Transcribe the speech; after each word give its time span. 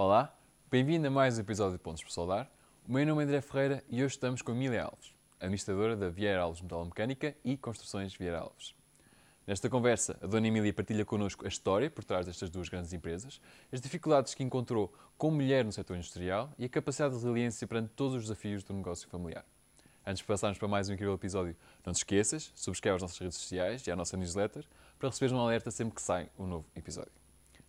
Olá, 0.00 0.32
bem-vindo 0.70 1.08
a 1.08 1.10
mais 1.10 1.36
um 1.36 1.40
episódio 1.40 1.76
de 1.76 1.82
Pontos 1.82 2.04
por 2.04 2.12
Soldar. 2.12 2.48
O 2.86 2.92
meu 2.92 3.04
nome 3.04 3.20
é 3.20 3.24
André 3.24 3.40
Ferreira 3.40 3.82
e 3.88 3.96
hoje 3.96 4.14
estamos 4.14 4.40
com 4.42 4.52
Emília 4.52 4.84
Alves, 4.84 5.12
administradora 5.40 5.96
da 5.96 6.08
Vieira 6.08 6.40
Alves 6.40 6.62
Metalomecânica 6.62 7.34
e 7.44 7.56
Construções 7.56 8.14
Vieira 8.14 8.38
Alves. 8.38 8.76
Nesta 9.44 9.68
conversa, 9.68 10.16
a 10.22 10.28
Dona 10.28 10.46
Emília 10.46 10.72
partilha 10.72 11.04
connosco 11.04 11.44
a 11.44 11.48
história 11.48 11.90
por 11.90 12.04
trás 12.04 12.26
destas 12.26 12.48
duas 12.48 12.68
grandes 12.68 12.92
empresas, 12.92 13.40
as 13.72 13.80
dificuldades 13.80 14.34
que 14.34 14.44
encontrou 14.44 14.94
como 15.16 15.34
mulher 15.34 15.64
no 15.64 15.72
setor 15.72 15.96
industrial 15.96 16.52
e 16.56 16.66
a 16.66 16.68
capacidade 16.68 17.14
de 17.14 17.20
resiliência 17.20 17.66
perante 17.66 17.90
todos 17.96 18.14
os 18.14 18.22
desafios 18.22 18.62
do 18.62 18.72
negócio 18.74 19.08
familiar. 19.08 19.44
Antes 20.06 20.20
de 20.20 20.24
passarmos 20.26 20.58
para 20.58 20.68
mais 20.68 20.88
um 20.88 20.92
incrível 20.92 21.16
episódio, 21.16 21.56
não 21.84 21.92
te 21.92 21.96
esqueças, 21.96 22.52
subscreve 22.54 22.94
as 22.94 23.02
nossas 23.02 23.18
redes 23.18 23.36
sociais 23.36 23.84
e 23.84 23.90
a 23.90 23.96
nossa 23.96 24.16
newsletter 24.16 24.64
para 24.96 25.08
receberes 25.08 25.32
um 25.32 25.40
alerta 25.40 25.72
sempre 25.72 25.96
que 25.96 26.02
sai 26.02 26.30
um 26.38 26.46
novo 26.46 26.66
episódio. 26.76 27.10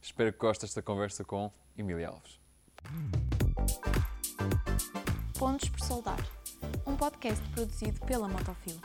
Espero 0.02 0.31
que 0.31 0.39
gostes 0.39 0.70
desta 0.70 0.81
conversa 0.81 1.23
com 1.23 1.52
Emília 1.77 2.07
Alves. 2.09 2.39
Pontos 5.38 5.70
por 5.70 5.80
Soldar, 5.81 6.20
um 6.85 6.95
podcast 6.95 7.48
produzido 7.49 7.99
pela 8.05 8.27
Motofil. 8.27 8.80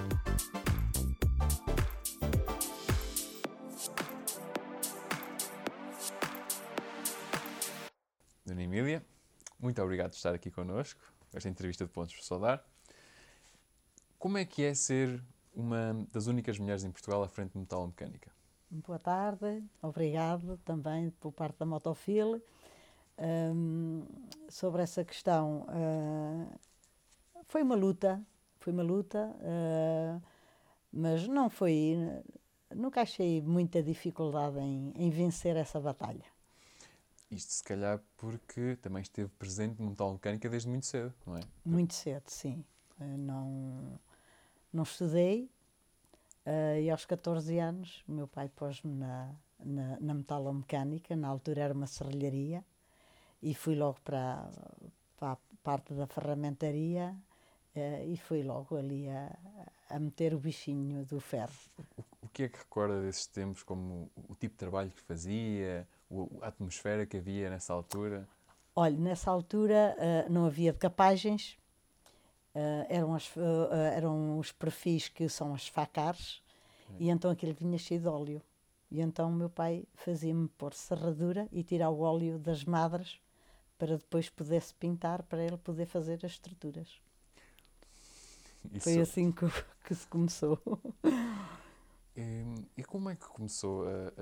Dona 8.45 8.63
Emília, 8.63 9.05
muito 9.59 9.81
obrigado 9.83 10.11
por 10.11 10.17
estar 10.17 10.35
aqui 10.35 10.51
connosco, 10.51 11.01
esta 11.33 11.49
entrevista 11.49 11.85
de 11.85 11.91
Pontos 11.91 12.15
por 12.15 12.25
Soldar. 12.25 12.65
Como 14.19 14.37
é 14.37 14.45
que 14.45 14.65
é 14.65 14.75
ser 14.75 15.23
uma 15.55 16.07
das 16.13 16.27
únicas 16.27 16.59
mulheres 16.59 16.83
em 16.83 16.91
Portugal 16.91 17.23
à 17.23 17.29
frente 17.29 17.53
de 17.53 17.59
metalomecânica? 17.59 18.34
Boa 18.83 18.99
tarde, 18.99 19.63
obrigado 19.81 20.59
também 20.65 21.09
por 21.21 21.31
parte 21.31 21.57
da 21.61 21.65
Motofil. 21.65 22.43
Um, 23.17 24.05
sobre 24.49 24.83
essa 24.83 25.05
questão, 25.05 25.65
uh, 25.69 26.59
foi 27.45 27.63
uma 27.63 27.77
luta, 27.77 28.21
foi 28.59 28.73
uma 28.73 28.83
luta, 28.83 29.33
uh, 29.39 30.21
mas 30.93 31.29
não 31.29 31.49
foi, 31.49 31.97
nunca 32.75 33.03
achei 33.03 33.41
muita 33.41 33.81
dificuldade 33.81 34.59
em, 34.59 34.93
em, 34.97 35.09
vencer 35.09 35.55
essa 35.55 35.79
batalha. 35.79 36.25
Isto 37.31 37.53
se 37.53 37.63
calhar 37.63 38.03
porque 38.17 38.77
também 38.83 39.03
esteve 39.03 39.31
presente 39.39 39.81
no 39.81 39.91
metalomecânica 39.91 40.49
desde 40.49 40.69
muito 40.69 40.87
cedo, 40.87 41.15
não 41.25 41.37
é? 41.37 41.41
Muito 41.65 41.95
cedo, 41.95 42.29
sim. 42.29 42.65
Não, 42.99 44.01
não 44.73 44.83
estudei, 44.83 45.49
Uh, 46.47 46.79
e 46.79 46.91
aos 46.91 47.07
14 47.07 47.59
anos, 47.59 48.05
o 48.07 48.13
meu 48.13 48.29
pai 48.29 48.51
pôs-me 48.51 48.95
na, 48.95 49.35
na, 49.59 49.99
na 49.99 50.15
metalomecânica, 50.15 51.17
na 51.17 51.29
altura 51.29 51.63
era 51.63 51.75
uma 51.75 51.87
serralharia, 51.87 52.63
e 53.43 53.55
fui 53.55 53.75
logo 53.75 53.99
para, 54.05 54.51
para 55.17 55.33
a 55.33 55.39
parte 55.63 55.95
da 55.95 56.07
ferramentaria 56.07 57.17
uh, 57.75 58.13
e 58.13 58.17
fui 58.19 58.43
logo 58.43 58.77
ali 58.77 59.09
a, 59.09 59.35
a 59.89 59.99
meter 59.99 60.35
o 60.35 60.39
bichinho 60.39 61.05
do 61.07 61.19
ferro. 61.19 61.55
O, 61.97 62.03
o 62.23 62.29
que 62.29 62.43
é 62.43 62.49
que 62.49 62.59
recorda 62.59 63.01
desses 63.01 63.27
tempos, 63.27 63.63
como 63.63 64.11
o 64.29 64.35
tipo 64.35 64.53
de 64.53 64.59
trabalho 64.59 64.91
que 64.91 65.01
fazia, 65.01 65.89
a 66.43 66.49
atmosfera 66.49 67.07
que 67.07 67.17
havia 67.17 67.49
nessa 67.49 67.73
altura? 67.73 68.29
Olha, 68.77 68.99
nessa 68.99 69.31
altura 69.31 69.97
uh, 69.97 70.31
não 70.31 70.45
havia 70.45 70.73
decapagens, 70.73 71.57
Uh, 72.55 72.87
eram, 72.89 73.15
as, 73.15 73.27
uh, 73.37 73.73
eram 73.95 74.39
os 74.39 74.53
perfis 74.53 75.09
que 75.09 75.29
são 75.29 75.53
as 75.55 75.67
facares, 75.67 76.41
e 77.01 77.11
então 77.11 77.31
aquilo 77.31 77.53
vinha 77.53 77.77
cheio 77.79 78.01
de 78.01 78.07
óleo. 78.07 78.43
E 78.91 79.01
então 79.01 79.29
o 79.29 79.33
meu 79.33 79.51
pai 79.51 79.85
fazia-me 79.95 80.49
pôr 80.49 80.73
serradura 80.73 81.49
e 81.51 81.65
tirar 81.65 81.91
o 81.91 82.01
óleo 82.01 82.39
das 82.39 82.65
madres 82.65 83.19
para 83.79 83.97
depois 83.97 84.31
pudesse 84.31 84.73
pintar, 84.75 85.23
para 85.25 85.43
ele 85.43 85.57
poder 85.57 85.87
fazer 85.87 86.25
as 86.25 86.33
estruturas. 86.33 87.01
Isso. 88.73 88.85
Foi 88.85 89.01
assim 89.01 89.31
que, 89.31 89.47
que 89.85 89.95
se 89.95 90.07
começou. 90.07 90.59
E, 92.17 92.45
e, 92.77 92.85
como 92.85 93.11
é 93.11 93.17
que 93.17 93.27
começou 93.27 93.89
a, 93.89 94.13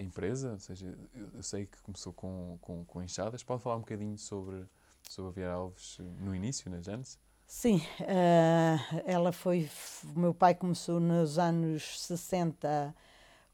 a, 0.00 0.02
empresa? 0.02 0.50
Ou 0.50 0.58
seja, 0.58 0.98
eu 1.32 1.42
sei 1.44 1.64
que 1.64 1.80
começou 1.80 2.12
com, 2.12 2.58
com, 2.60 2.84
com 2.84 3.00
enxadas. 3.00 3.44
Pode 3.44 3.62
falar 3.62 3.76
um 3.76 3.82
bocadinho 3.82 4.18
sobre, 4.18 4.66
sobre 5.08 5.28
a 5.28 5.32
Vieira 5.32 5.52
Alves 5.52 5.98
no 6.18 6.34
início, 6.34 6.68
na 6.68 6.80
Gênesis? 6.80 7.20
Sim, 7.50 7.82
uh, 8.02 9.02
ela 9.04 9.32
foi. 9.32 9.68
O 10.14 10.20
meu 10.20 10.32
pai 10.32 10.54
começou 10.54 11.00
nos 11.00 11.36
anos 11.36 12.00
60 12.00 12.94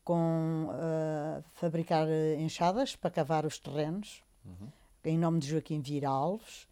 com 0.04 0.68
uh, 0.68 1.42
fabricar 1.54 2.06
enxadas 2.38 2.94
para 2.94 3.10
cavar 3.10 3.46
os 3.46 3.58
terrenos, 3.58 4.22
uhum. 4.44 4.68
em 5.02 5.18
nome 5.18 5.40
de 5.40 5.48
Joaquim 5.48 5.80
Vieira 5.80 6.10
Alves. 6.10 6.68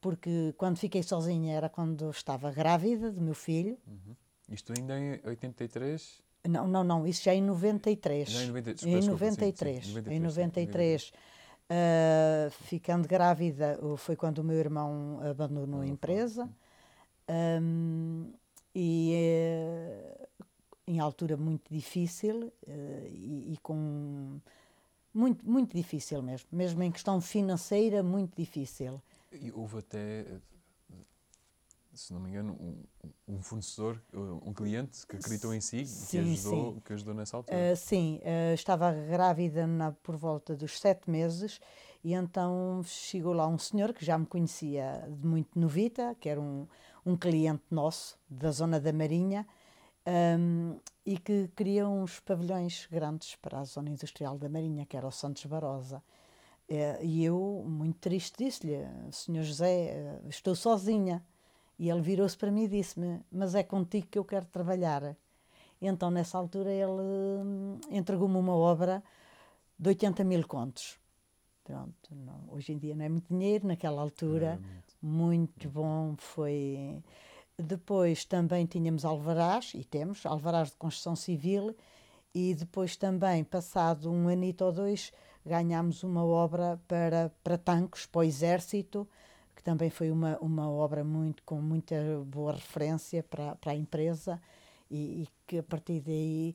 porque 0.00 0.54
quando 0.56 0.78
fiquei 0.78 1.02
sozinha 1.02 1.54
era 1.54 1.68
quando 1.68 2.10
estava 2.10 2.50
grávida 2.50 3.12
do 3.12 3.20
meu 3.20 3.34
filho. 3.34 3.78
Uhum. 3.86 4.16
Isto 4.50 4.72
ainda 4.76 4.98
em 4.98 5.20
83? 5.24 6.22
Não, 6.48 6.66
não, 6.66 6.82
não, 6.82 7.06
isso 7.06 7.24
já 7.24 7.34
em 7.34 7.42
93. 7.42 8.28
Já 8.28 8.42
em 8.44 8.46
93. 8.48 9.04
Em 9.04 9.08
93. 9.08 9.84
Sim, 9.84 9.92
sim, 9.92 9.94
93, 9.94 10.16
em 10.16 10.20
93. 10.20 11.02
Sim, 11.02 11.10
93. 11.10 11.12
Uh, 11.70 12.50
ficando 12.50 13.06
grávida 13.06 13.78
foi 13.98 14.16
quando 14.16 14.38
o 14.38 14.44
meu 14.44 14.56
irmão 14.56 15.20
abandonou 15.28 15.82
a 15.82 15.86
empresa. 15.86 16.48
um, 17.28 18.32
e 18.74 19.12
uh, 19.14 20.28
em 20.86 20.98
altura 20.98 21.36
muito 21.36 21.70
difícil 21.70 22.52
uh, 22.66 23.06
e, 23.06 23.52
e, 23.52 23.58
com 23.62 24.40
muito 25.12 25.44
muito 25.44 25.76
difícil 25.76 26.22
mesmo. 26.22 26.48
Mesmo 26.50 26.82
em 26.82 26.90
questão 26.90 27.20
financeira 27.20 28.02
muito 28.02 28.34
difícil. 28.36 29.02
E 29.32 29.52
houve 29.52 29.78
até 29.78 30.24
se 31.98 32.12
não 32.12 32.20
me 32.20 32.30
engano, 32.30 32.52
um, 32.60 33.34
um, 33.34 33.42
fornecedor, 33.42 34.00
um 34.14 34.52
cliente 34.54 35.04
que 35.04 35.16
acreditou 35.16 35.52
em 35.52 35.60
si 35.60 35.84
sim, 35.84 36.06
que, 36.10 36.18
ajudou, 36.18 36.74
sim. 36.74 36.80
que 36.80 36.92
ajudou 36.92 37.14
nessa 37.14 37.36
altura. 37.36 37.72
Uh, 37.72 37.76
sim, 37.76 38.20
uh, 38.22 38.54
estava 38.54 38.92
grávida 38.92 39.66
na, 39.66 39.90
por 39.90 40.16
volta 40.16 40.54
dos 40.54 40.78
sete 40.78 41.10
meses 41.10 41.60
e 42.04 42.14
então 42.14 42.80
chegou 42.84 43.32
lá 43.32 43.48
um 43.48 43.58
senhor 43.58 43.92
que 43.92 44.04
já 44.04 44.16
me 44.16 44.26
conhecia 44.26 45.04
de 45.08 45.26
muito 45.26 45.58
novita, 45.58 46.14
que 46.20 46.28
era 46.28 46.40
um, 46.40 46.68
um 47.04 47.16
cliente 47.16 47.64
nosso 47.68 48.16
da 48.30 48.52
zona 48.52 48.78
da 48.78 48.92
Marinha 48.92 49.44
um, 50.38 50.78
e 51.04 51.18
que 51.18 51.48
queria 51.56 51.88
uns 51.88 52.20
pavilhões 52.20 52.86
grandes 52.90 53.34
para 53.34 53.58
a 53.58 53.64
zona 53.64 53.90
industrial 53.90 54.38
da 54.38 54.48
Marinha, 54.48 54.86
que 54.86 54.96
era 54.96 55.06
o 55.06 55.10
Santos 55.10 55.44
Barosa. 55.46 56.00
Uh, 56.70 57.02
e 57.02 57.24
eu, 57.24 57.64
muito 57.66 57.98
triste, 57.98 58.44
disse-lhe, 58.44 58.86
senhor 59.10 59.42
José, 59.42 60.20
estou 60.28 60.54
sozinha 60.54 61.24
e 61.78 61.88
ele 61.88 62.00
virou-se 62.00 62.36
para 62.36 62.50
mim 62.50 62.64
e 62.64 62.68
disse-me: 62.68 63.20
Mas 63.30 63.54
é 63.54 63.62
contigo 63.62 64.08
que 64.10 64.18
eu 64.18 64.24
quero 64.24 64.46
trabalhar. 64.46 65.16
Então, 65.80 66.10
nessa 66.10 66.36
altura, 66.36 66.72
ele 66.72 67.02
hum, 67.44 67.80
entregou-me 67.90 68.36
uma 68.36 68.54
obra 68.54 69.02
de 69.78 69.88
80 69.88 70.24
mil 70.24 70.46
contos. 70.46 70.98
Pronto, 71.62 72.14
não, 72.14 72.44
hoje 72.48 72.72
em 72.72 72.78
dia 72.78 72.96
não 72.96 73.04
é 73.04 73.08
muito 73.08 73.28
dinheiro, 73.28 73.66
naquela 73.68 74.00
altura, 74.00 74.58
é 74.60 75.06
muito 75.06 75.68
bom. 75.68 76.14
Foi. 76.18 77.02
Depois 77.56 78.24
também 78.24 78.66
tínhamos 78.66 79.04
alvarás, 79.04 79.72
e 79.74 79.84
temos, 79.84 80.24
alvarás 80.24 80.70
de 80.70 80.76
construção 80.76 81.14
civil, 81.16 81.76
E 82.34 82.54
depois 82.54 82.96
também, 82.96 83.42
passado 83.42 84.10
um 84.10 84.28
anito 84.28 84.64
ou 84.64 84.72
dois, 84.72 85.12
ganhámos 85.44 86.02
uma 86.02 86.24
obra 86.24 86.80
para, 86.86 87.32
para 87.42 87.58
tanques, 87.58 88.06
para 88.06 88.20
o 88.20 88.22
Exército, 88.22 89.08
que 89.58 89.64
também 89.64 89.90
foi 89.90 90.12
uma, 90.12 90.38
uma 90.38 90.70
obra 90.70 91.02
muito, 91.02 91.42
com 91.42 91.60
muita 91.60 91.96
boa 92.24 92.52
referência 92.52 93.24
para, 93.24 93.56
para 93.56 93.72
a 93.72 93.74
empresa 93.74 94.40
e, 94.88 95.24
e 95.24 95.28
que 95.48 95.58
a 95.58 95.62
partir 95.64 96.00
daí 96.00 96.54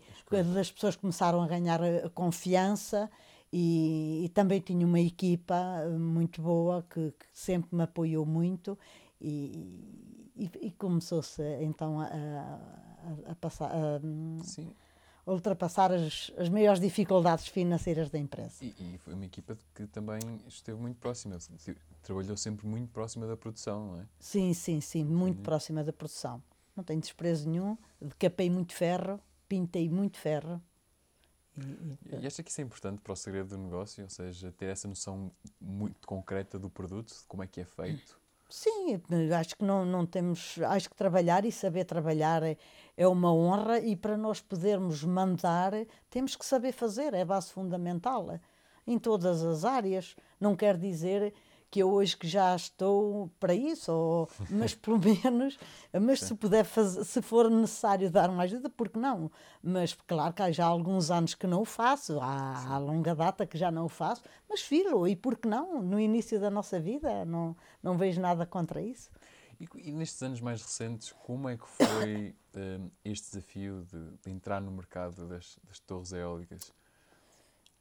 as 0.58 0.72
pessoas 0.72 0.96
começaram 0.96 1.42
a 1.42 1.48
ganhar 1.48 1.84
a 1.84 2.10
confiança 2.10 3.12
e, 3.52 4.24
e, 4.24 4.30
também 4.30 4.62
tinha 4.62 4.88
uma 4.88 5.02
equipa 5.02 5.82
eh, 5.84 5.90
muito 5.90 6.42
boa 6.42 6.82
que, 6.90 7.12
que 7.12 7.26
sempre 7.34 7.76
me 7.76 7.84
apoiou 7.84 8.26
muito 8.26 8.80
e, 9.20 10.32
e, 10.38 10.50
e 10.62 10.72
começou-se 10.72 11.44
então 11.62 12.00
a, 12.00 12.06
a, 12.06 13.32
a 13.32 13.36
passar 13.36 13.70
a, 13.70 13.98
a 13.98 14.00
ultrapassar 15.26 15.92
as, 15.92 16.32
as 16.38 16.50
maiores 16.50 16.80
dificuldades 16.80 17.48
financeiras 17.48 18.10
da 18.10 18.20
empresa. 18.20 18.64
E, 18.64 18.98
foi 19.00 19.14
uma 19.14 19.26
equipa 19.26 19.58
que 19.74 19.88
também 19.88 20.20
esteve 20.48 20.80
muito 20.80 20.98
próxima, 20.98 21.38
trabalhou 22.02 22.36
sempre 22.36 22.68
muito 22.68 22.92
próxima 22.92 23.26
da 23.28 23.38
produção, 23.38 23.94
não 23.94 24.02
é? 24.02 24.06
Sim, 24.20 24.54
sim, 24.54 24.82
sim, 24.82 25.04
muito 25.04 25.38
sim. 25.38 25.44
próxima 25.44 25.84
da 25.84 25.94
produção. 25.94 26.42
Não 26.76 26.84
tenho 26.84 27.00
desprezo 27.00 27.50
nenhum, 27.50 27.78
decapei 28.02 28.50
muito 28.50 28.74
ferro, 28.74 29.20
pintei 29.48 29.88
muito 29.90 30.18
ferro 30.18 30.62
e, 31.56 32.20
e 32.22 32.26
acha 32.28 32.42
que 32.42 32.50
isso 32.50 32.62
é 32.62 32.64
importante 32.64 33.00
para 33.02 33.14
o 33.14 33.16
segredo 33.16 33.50
do 33.50 33.58
negócio? 33.58 34.04
Ou 34.04 34.10
seja, 34.10 34.52
ter 34.52 34.66
essa 34.66 34.88
noção 34.88 35.32
muito 35.62 36.08
concreta 36.08 36.58
do 36.58 36.70
produto, 36.70 37.14
de 37.14 37.24
como 37.28 37.44
é 37.44 37.48
que 37.48 37.62
é 37.62 37.66
feito? 37.66 38.20
Sim, 38.56 39.02
acho 39.36 39.58
que 39.58 39.66
não, 39.66 39.84
não 39.84 40.06
temos. 40.06 40.60
Acho 40.68 40.88
que 40.88 40.96
trabalhar 40.96 41.44
e 41.44 41.52
saber 41.52 41.86
trabalhar 41.86 42.44
é, 42.44 42.56
é 42.96 43.08
uma 43.08 43.34
honra 43.34 43.80
e 43.80 43.96
para 43.96 44.16
nós 44.16 44.42
podermos 44.42 45.04
mandar 45.04 45.74
temos 46.08 46.36
que 46.36 46.46
saber 46.46 46.72
fazer, 46.72 47.16
é 47.16 47.24
a 47.24 47.26
base 47.26 47.52
fundamental 47.52 48.40
em 48.86 49.00
todas 49.00 49.44
as 49.44 49.66
áreas. 49.66 50.16
Não 50.40 50.56
quer 50.56 50.78
dizer 50.78 51.34
que 51.74 51.80
eu 51.80 51.92
hoje 51.92 52.16
que 52.16 52.28
já 52.28 52.56
estou 52.56 53.32
para 53.40 53.56
isso, 53.56 53.92
ou, 53.92 54.30
mas 54.48 54.76
pelo 54.76 55.00
menos, 55.00 55.58
mas 55.92 56.20
se 56.20 56.36
puder 56.36 56.64
fazer, 56.64 57.04
se 57.04 57.20
for 57.20 57.50
necessário 57.50 58.12
dar 58.12 58.30
uma 58.30 58.44
ajuda, 58.44 58.70
porque 58.70 59.00
não? 59.00 59.32
Mas 59.60 59.92
claro 60.06 60.32
que 60.36 60.44
há 60.44 60.52
já 60.52 60.66
alguns 60.68 61.10
anos 61.10 61.34
que 61.34 61.48
não 61.48 61.62
o 61.62 61.66
faço, 61.66 62.20
há, 62.22 62.76
há 62.76 62.78
longa 62.78 63.16
data 63.16 63.48
que 63.48 63.58
já 63.58 63.72
não 63.72 63.86
o 63.86 63.90
faço, 63.90 64.22
mas 64.48 64.62
filo, 64.62 65.08
e 65.08 65.16
por 65.16 65.36
que 65.36 65.48
não? 65.48 65.82
No 65.82 66.00
início 66.00 66.40
da 66.40 66.52
nossa 66.52 66.80
vida, 66.80 67.26
não, 67.26 67.58
não 67.82 67.98
vejo 67.98 68.22
nada 68.22 68.46
contra 68.46 68.80
isso. 68.80 69.10
E, 69.60 69.68
e 69.90 69.92
nestes 69.92 70.22
anos 70.22 70.42
mais 70.42 70.62
recentes, 70.62 71.12
como 71.12 71.50
é 71.50 71.58
que 71.58 71.68
foi 71.68 72.36
um, 72.56 72.92
este 73.04 73.32
desafio 73.32 73.84
de, 73.92 74.12
de, 74.24 74.30
entrar 74.30 74.62
no 74.62 74.70
mercado 74.70 75.28
das, 75.28 75.58
das 75.64 75.80
torres 75.80 76.14
eólicas? 76.14 76.72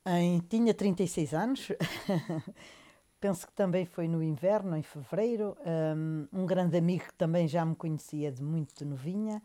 Em, 0.06 0.38
tinha 0.38 0.72
36 0.72 1.34
anos. 1.34 1.68
penso 3.22 3.46
que 3.46 3.52
também 3.52 3.86
foi 3.86 4.08
no 4.08 4.20
inverno, 4.20 4.76
em 4.76 4.82
fevereiro. 4.82 5.56
Um, 5.64 6.26
um, 6.40 6.44
grande 6.44 6.76
amigo 6.76 7.04
que 7.04 7.14
também 7.14 7.46
já 7.46 7.64
me 7.64 7.76
conhecia 7.76 8.32
de 8.32 8.42
muito 8.42 8.84
novinha, 8.84 9.40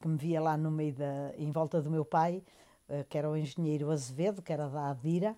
que 0.00 0.08
me 0.08 0.16
via 0.16 0.40
lá 0.40 0.56
no 0.56 0.70
meio 0.70 0.94
da, 0.94 1.34
em 1.36 1.50
volta 1.50 1.82
do 1.82 1.90
meu 1.90 2.06
pai, 2.06 2.42
uh, 2.88 3.04
que 3.06 3.18
era 3.18 3.28
o 3.28 3.36
engenheiro 3.36 3.90
Azevedo, 3.90 4.40
que 4.40 4.50
era 4.50 4.66
da 4.66 4.88
Adira, 4.88 5.36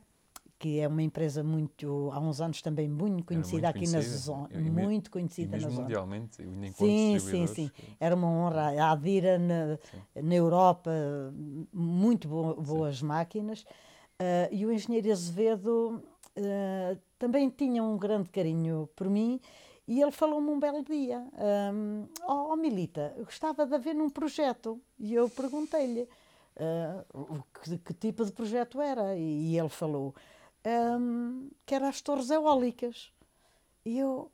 que 0.56 0.78
é 0.78 0.86
uma 0.86 1.02
empresa 1.02 1.42
muito, 1.42 2.10
há 2.12 2.20
uns 2.20 2.40
anos 2.40 2.62
também 2.62 2.86
muito 2.86 3.24
conhecida 3.24 3.62
muito 3.62 3.66
aqui 3.66 3.78
conhecida. 3.90 3.98
na 3.98 4.16
zona, 4.18 4.70
muito 4.70 5.10
conhecida 5.10 5.58
na 5.58 5.68
zona. 5.68 5.82
mundialmente, 5.82 6.36
sim, 6.76 7.18
sim, 7.18 7.46
sim. 7.48 7.70
Era 7.98 8.14
uma 8.14 8.28
honra. 8.28 8.80
A 8.80 8.92
Adira 8.92 9.36
na, 9.36 9.78
na 10.22 10.34
Europa, 10.34 10.92
muito 11.72 12.28
bo 12.28 12.54
boas 12.54 13.02
máquinas. 13.02 13.62
Uh, 14.20 14.52
e 14.52 14.66
o 14.66 14.70
engenheiro 14.70 15.10
Azevedo 15.10 16.04
uh, 16.40 17.00
também 17.18 17.48
tinha 17.50 17.82
um 17.82 17.96
grande 17.96 18.28
carinho 18.30 18.88
por 18.96 19.08
mim 19.08 19.40
e 19.90 20.00
ele 20.00 20.12
falou-me 20.12 20.48
um 20.50 20.60
belo 20.60 20.84
dia: 20.84 21.18
um, 21.74 22.06
Oh, 22.22 22.52
oh 22.52 22.56
Milita, 22.56 23.12
gostava 23.18 23.66
de 23.66 23.74
haver 23.74 23.92
num 23.92 24.08
projeto. 24.08 24.80
E 24.96 25.14
eu 25.14 25.28
perguntei-lhe 25.28 26.02
uh, 26.02 27.44
que, 27.60 27.76
que, 27.78 27.94
tipo 27.94 28.24
de 28.24 28.30
projeto 28.30 28.80
era. 28.80 29.16
E, 29.16 29.52
e 29.52 29.58
ele 29.58 29.68
falou 29.68 30.14
um, 30.64 31.50
que 31.66 31.74
era 31.74 31.88
as 31.88 32.00
torres 32.00 32.30
eólicas. 32.30 33.12
E 33.84 33.98
eu, 33.98 34.30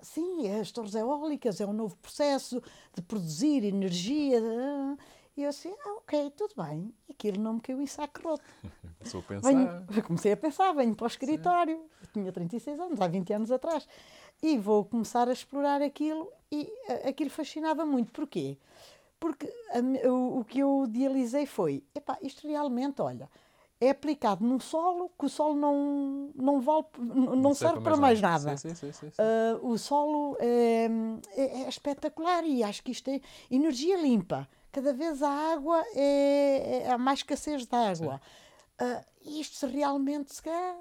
sim, 0.00 0.46
é 0.46 0.60
as 0.60 0.72
torres 0.72 0.94
eólicas, 0.94 1.60
é 1.60 1.66
um 1.66 1.72
novo 1.74 1.94
processo 1.96 2.62
de 2.94 3.02
produzir 3.02 3.64
energia. 3.64 4.40
E 5.38 5.44
eu 5.44 5.50
assim, 5.50 5.72
ah, 5.86 5.92
ok, 5.98 6.32
tudo 6.36 6.52
bem. 6.56 6.92
Aquilo 7.08 7.40
não 7.40 7.54
me 7.54 7.60
caiu 7.60 7.80
em 7.80 7.86
saco 7.86 8.20
roto. 8.24 8.42
Começou 8.98 9.20
a 9.22 9.22
pensar. 9.22 9.52
Venho, 9.88 10.04
comecei 10.04 10.32
a 10.32 10.36
pensar, 10.36 10.72
venho 10.72 10.96
para 10.96 11.04
o 11.04 11.06
escritório. 11.06 11.76
Sim. 11.76 12.08
tinha 12.14 12.32
36 12.32 12.80
anos, 12.80 13.00
há 13.00 13.06
20 13.06 13.32
anos 13.34 13.52
atrás. 13.52 13.86
E 14.42 14.58
vou 14.58 14.84
começar 14.84 15.28
a 15.28 15.32
explorar 15.32 15.80
aquilo. 15.80 16.28
E 16.50 16.68
aquilo 17.08 17.30
fascinava 17.30 17.86
muito. 17.86 18.10
Porquê? 18.10 18.58
Porque 19.20 19.48
a, 19.70 20.08
o, 20.08 20.40
o, 20.40 20.44
que 20.44 20.58
eu 20.58 20.86
idealizei 20.88 21.46
foi, 21.46 21.84
epá, 21.94 22.18
isto 22.20 22.48
realmente, 22.48 23.00
olha, 23.00 23.30
é 23.80 23.90
aplicado 23.90 24.44
no 24.44 24.60
solo, 24.60 25.08
que 25.16 25.26
o 25.26 25.28
solo 25.28 25.54
não, 25.54 26.32
não, 26.34 26.60
vale, 26.60 26.84
não, 26.98 27.36
não 27.36 27.54
serve 27.54 27.80
para 27.80 27.96
mais 27.96 28.20
nada. 28.20 28.44
nada. 28.44 28.56
Sim, 28.56 28.74
sim, 28.74 28.90
sim, 28.90 29.06
uh, 29.06 29.64
o 29.64 29.78
solo 29.78 30.36
é, 30.40 30.88
é, 31.36 31.62
é, 31.62 31.68
espetacular 31.68 32.42
e 32.44 32.64
acho 32.64 32.82
que 32.82 32.90
isto 32.90 33.08
é 33.08 33.20
energia 33.48 33.96
limpa 33.96 34.48
cada 34.72 34.92
vez 34.92 35.22
a 35.22 35.30
água 35.52 35.82
é, 35.94 36.82
é 36.84 36.90
há 36.90 36.98
mais 36.98 37.20
escassez 37.20 37.66
de 37.66 37.76
água. 37.76 38.20
Uh, 38.80 39.40
isto 39.40 39.66
realmente 39.66 40.34
se 40.34 40.42
quer. 40.42 40.76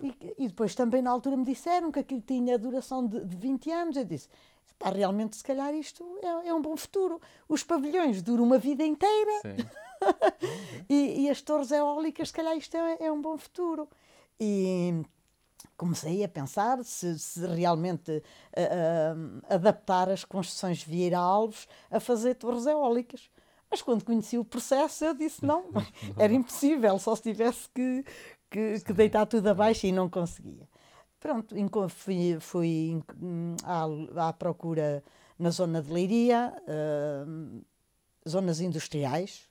E, 0.00 0.44
e, 0.44 0.48
depois 0.48 0.74
também 0.74 1.02
na 1.02 1.10
altura 1.10 1.36
me 1.36 1.44
disseram 1.44 1.90
que 1.90 1.98
aquilo 1.98 2.20
tinha 2.20 2.58
duração 2.58 3.06
de, 3.06 3.24
de 3.24 3.36
20 3.36 3.70
anos. 3.70 3.96
Eu 3.96 4.04
disse, 4.04 4.28
pá, 4.78 4.90
realmente 4.90 5.36
se 5.36 5.42
calhar 5.42 5.74
isto 5.74 6.04
é, 6.22 6.48
é, 6.48 6.54
um 6.54 6.62
bom 6.62 6.76
futuro. 6.76 7.20
Os 7.48 7.64
pavilhões 7.64 8.22
duram 8.22 8.44
uma 8.44 8.58
vida 8.58 8.84
inteira. 8.84 9.42
e, 10.88 11.22
e, 11.22 11.30
as 11.30 11.42
torres 11.42 11.70
eólicas, 11.70 12.28
se 12.28 12.34
calhar 12.34 12.56
isto 12.56 12.76
é, 12.76 12.98
é 13.00 13.12
um 13.12 13.20
bom 13.20 13.36
futuro. 13.36 13.88
E 14.38 15.02
comecei 15.78 16.24
a 16.24 16.28
pensar 16.28 16.84
se, 16.84 17.16
se 17.18 17.46
realmente 17.46 18.10
uh, 18.10 18.20
uh, 18.20 19.42
adaptar 19.48 20.10
as 20.10 20.24
construções 20.24 20.82
Vieira 20.82 21.18
Alves 21.18 21.68
a 21.88 22.00
fazer 22.00 22.34
torres 22.34 22.66
eólicas. 22.66 23.30
Mas 23.70 23.80
quando 23.80 24.04
conheci 24.04 24.36
o 24.36 24.44
processo, 24.44 25.04
eu 25.04 25.14
disse 25.14 25.44
não, 25.46 25.66
era 26.18 26.32
impossível, 26.32 26.98
só 26.98 27.14
se 27.14 27.22
tivesse 27.22 27.68
que, 27.72 28.04
que, 28.50 28.80
que 28.80 28.92
deitar 28.92 29.24
tudo 29.26 29.46
abaixo 29.46 29.86
e 29.86 29.92
não 29.92 30.10
conseguia. 30.10 30.68
Pronto, 31.20 31.54
fui, 31.90 32.38
fui 32.40 33.02
à, 33.64 34.28
à, 34.28 34.32
procura 34.32 35.02
na 35.38 35.50
zona 35.50 35.80
de 35.80 35.92
Leiria, 35.92 36.52
uh, 36.62 37.64
zonas 38.28 38.60
industriais, 38.60 39.48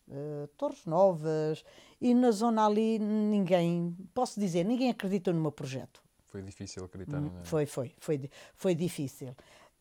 torres 0.55 0.85
novas, 0.85 1.63
e 1.99 2.13
na 2.13 2.31
zona 2.31 2.65
ali 2.65 2.99
ninguém, 2.99 3.95
posso 4.13 4.39
dizer, 4.39 4.63
ninguém 4.63 4.89
acreditou 4.89 5.33
no 5.33 5.41
meu 5.41 5.51
projeto. 5.51 6.06
Foi 6.27 6.41
difícil 6.41 6.83
acreditar, 6.83 7.23
é? 7.23 7.29
Foi, 7.43 7.65
foi, 7.65 7.95
foi, 7.99 8.29
foi 8.55 8.75
difícil. 8.75 9.33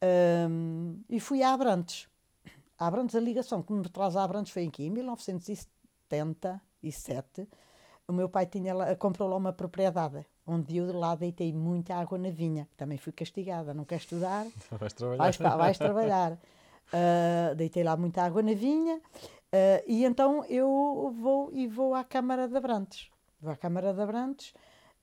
Um, 0.02 1.02
e 1.08 1.20
fui 1.20 1.42
a 1.42 1.52
Abrantes. 1.52 2.08
A 2.78 2.86
Abrantes, 2.86 3.16
a 3.16 3.20
ligação 3.20 3.62
que 3.62 3.72
me 3.72 3.88
traz 3.88 4.14
a 4.16 4.22
Abrantes 4.22 4.52
foi 4.52 4.66
aqui, 4.66 4.84
em 4.84 4.90
1977. 4.90 7.48
O 8.06 8.12
meu 8.12 8.28
pai 8.28 8.46
tinha 8.46 8.72
lá, 8.72 8.94
comprou 8.94 9.28
lá 9.28 9.34
uma 9.36 9.52
propriedade, 9.52 10.24
onde 10.46 10.76
eu 10.76 10.86
de 10.86 10.92
lá 10.92 11.16
deitei 11.16 11.52
muita 11.52 11.96
água 11.96 12.16
na 12.16 12.30
vinha. 12.30 12.68
Também 12.76 12.96
fui 12.96 13.12
castigada. 13.12 13.74
Não 13.74 13.84
quer 13.84 13.96
estudar? 13.96 14.46
Vais 14.70 14.92
trabalhar. 14.92 15.18
Vais, 15.18 15.36
vais 15.36 15.78
trabalhar. 15.78 16.32
Uh, 16.32 17.54
deitei 17.56 17.82
lá 17.82 17.96
muita 17.96 18.22
água 18.22 18.40
na 18.42 18.54
vinha. 18.54 18.98
Uh, 18.98 19.82
e 19.86 20.04
então 20.04 20.44
eu 20.44 21.12
vou 21.20 21.50
e 21.52 21.66
vou 21.66 21.94
à 21.94 22.04
Câmara 22.04 22.46
de 22.46 22.56
Abrantes. 22.56 23.10
Vou 23.40 23.52
à 23.52 23.56
Câmara 23.56 23.92
de 23.92 24.00
Abrantes 24.00 24.54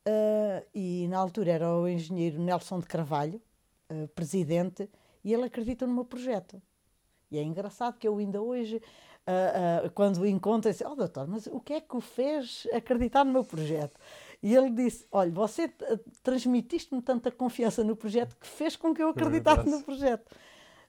Uh, 0.06 0.66
e 0.74 1.08
na 1.08 1.18
altura 1.18 1.52
era 1.52 1.74
o 1.74 1.88
engenheiro 1.88 2.42
Nelson 2.42 2.80
de 2.80 2.88
Carvalho, 2.88 3.42
uh, 3.90 4.08
presidente, 4.10 4.90
e 5.24 5.34
ele 5.34 5.44
acredita 5.44 5.88
no 5.88 5.94
meu 5.94 6.04
projeto. 6.04 6.62
E 7.32 7.38
é 7.38 7.44
engraçado 7.44 7.98
que 7.98 8.06
eu 8.06 8.18
ainda 8.18 8.42
hoje, 8.42 8.78
uh, 8.78 9.90
quando 9.92 10.18
o 10.18 10.26
encontro, 10.26 10.70
disse: 10.70 10.86
Oh, 10.86 10.96
doutor, 10.96 11.26
mas 11.28 11.48
o 11.48 11.60
que 11.62 11.74
é 11.74 11.82
que 11.82 11.96
o 11.96 12.02
fez 12.02 12.68
acreditar 12.74 13.24
no 13.24 13.32
meu 13.32 13.46
projeto? 13.46 13.98
E 14.42 14.54
ele 14.54 14.72
disse: 14.72 15.08
Olha, 15.10 15.32
você 15.32 15.70
transmitiste-me 16.22 17.02
tanta 17.02 17.32
confiança 17.32 17.82
no 17.82 17.96
projeto 17.96 18.36
que 18.36 18.48
fez 18.48 18.76
com 18.76 18.94
que 18.94 19.02
eu 19.02 19.10
acreditasse 19.10 19.70
no 19.70 19.82
projeto. 19.84 20.30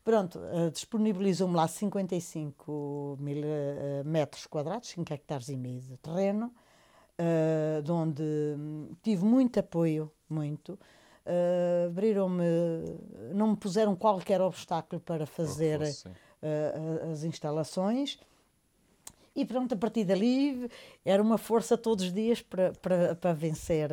Pronto, 0.03 0.39
disponibilizou-me 0.71 1.55
lá 1.55 1.67
55 1.67 3.17
mil 3.19 3.43
metros 4.05 4.47
quadrados, 4.47 4.91
5 4.91 5.15
hectares 5.15 5.49
e 5.49 5.57
meio 5.57 5.81
de 5.81 5.97
terreno 5.97 6.53
uh, 7.21 7.83
de 7.83 7.93
onde 7.93 8.23
tive 9.03 9.25
muito 9.25 9.59
apoio, 9.61 10.11
muito. 10.29 10.79
Uh, 11.27 11.87
abriram-me, 11.89 12.45
não 13.35 13.49
me 13.53 13.57
puseram 13.57 13.97
qualquer 13.97 14.41
obstáculo 14.43 15.01
para 15.01 15.25
fazer 15.27 15.81
uh, 15.81 17.11
as 17.13 17.25
instalações. 17.25 18.19
e 19.35 19.45
pronto, 19.45 19.75
a 19.75 19.77
partir 19.77 20.05
dali 20.05 20.71
era 21.05 21.23
uma 21.23 21.39
força 21.39 21.77
todos 21.79 22.05
os 22.05 22.13
dias 22.13 22.43
para, 22.43 22.73
para, 22.75 23.15
para 23.15 23.33
vencer. 23.33 23.89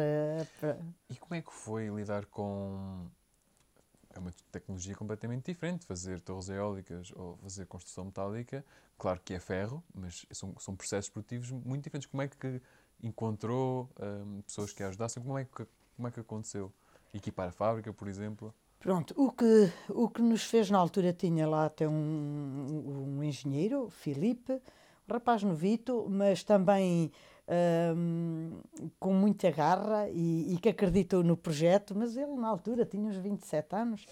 para- 0.60 0.78
E 1.10 1.16
como 1.16 1.36
é 1.36 1.42
que 1.42 1.54
foi 1.54 1.88
lidar 1.88 2.26
com. 2.26 3.08
É 4.14 4.20
uma 4.20 4.32
tecnologia 4.52 4.94
completamente 4.94 5.46
diferente, 5.46 5.86
fazer 5.86 6.20
torres 6.20 6.50
eólicas 6.50 7.14
ou 7.16 7.38
fazer 7.38 7.66
construção 7.66 8.04
metálica. 8.06 8.64
Claro 8.98 9.22
que 9.24 9.34
é 9.34 9.40
ferro, 9.40 9.82
mas 9.94 10.26
são, 10.34 10.54
são 10.60 10.76
processos 10.76 11.10
produtivos 11.10 11.50
muito 11.50 11.86
diferentes. 11.86 12.08
Como 12.10 12.22
é 12.22 12.28
que 12.28 12.62
encontrou 13.04 13.90
hum, 14.00 14.42
pessoas 14.42 14.74
que 14.74 14.84
a 14.84 14.88
ajudassem? 14.88 15.22
Como 15.22 15.38
é 15.38 15.46
que, 15.46 15.66
como 15.96 16.08
é 16.08 16.12
que 16.12 16.20
aconteceu? 16.20 16.72
Equipar 17.14 17.50
a 17.50 17.52
fábrica, 17.52 17.92
por 17.92 18.08
exemplo? 18.08 18.54
Pronto, 18.80 19.14
o 19.16 19.32
que, 19.32 19.72
o 19.90 20.10
que 20.10 20.22
nos 20.22 20.44
fez 20.44 20.72
na 20.72 20.80
altura 20.80 21.14
tinha 21.14 21.48
lá 21.48 21.66
até 21.66 21.88
um, 21.88 23.18
um 23.18 23.24
engenheiro, 23.24 23.90
Filipe, 23.90 24.54
um 24.54 25.14
rapaz 25.14 25.44
novito, 25.44 26.08
mas 26.10 26.44
também 26.44 27.12
hum, 27.96 28.60
com 29.00 29.14
muita 29.14 29.52
garra 29.52 30.10
e, 30.10 30.54
e 30.54 30.58
que 30.58 30.70
acreditou 30.70 31.24
no 31.24 31.38
projeto, 31.38 31.94
mas 31.96 32.18
ele 32.18 32.34
na 32.36 32.48
altura 32.48 32.86
tinha 32.86 33.08
uns 33.08 33.18
27 33.18 33.76
anos 33.76 34.06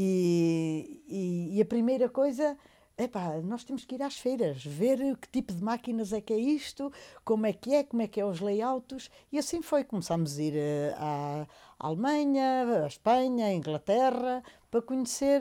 e, 0.00 1.02
e, 1.08 1.56
e 1.56 1.60
a 1.60 1.64
primeira 1.64 2.08
coisa, 2.08 2.56
epá, 2.98 3.36
nós 3.42 3.64
temos 3.64 3.84
que 3.84 3.94
ir 3.94 4.02
às 4.02 4.18
feiras, 4.18 4.64
ver 4.64 4.98
que 5.18 5.28
tipo 5.28 5.52
de 5.54 5.62
máquinas 5.62 6.12
é 6.12 6.20
que 6.20 6.32
é 6.32 6.38
isto, 6.38 6.92
como 7.24 7.46
é 7.46 7.52
que 7.52 7.74
é, 7.74 7.84
como 7.84 8.02
é 8.02 8.08
que 8.08 8.20
é 8.20 8.24
os 8.24 8.40
layouts, 8.40 9.10
e 9.30 9.38
assim 9.38 9.62
foi, 9.62 9.84
começámos 9.84 10.38
a 10.38 10.42
ir 10.42 10.54
eh, 10.56 10.94
à 10.98 11.46
Alemanha, 11.78 12.82
à 12.84 12.86
Espanha, 12.86 13.46
à 13.46 13.52
Inglaterra, 13.54 14.42
para 14.70 14.82
conhecer, 14.82 15.40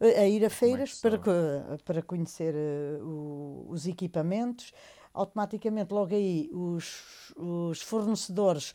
eh, 0.00 0.20
a 0.20 0.26
ir 0.26 0.44
a 0.44 0.50
feiras 0.50 0.96
se 0.96 1.02
para, 1.02 1.78
para 1.84 2.02
conhecer 2.02 2.54
eh, 2.56 2.98
o- 3.02 3.66
os 3.68 3.86
equipamentos. 3.86 4.72
Automaticamente, 5.12 5.94
logo 5.94 6.14
aí, 6.14 6.50
os, 6.52 7.32
os 7.36 7.80
fornecedores 7.80 8.74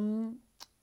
hum, 0.00 0.36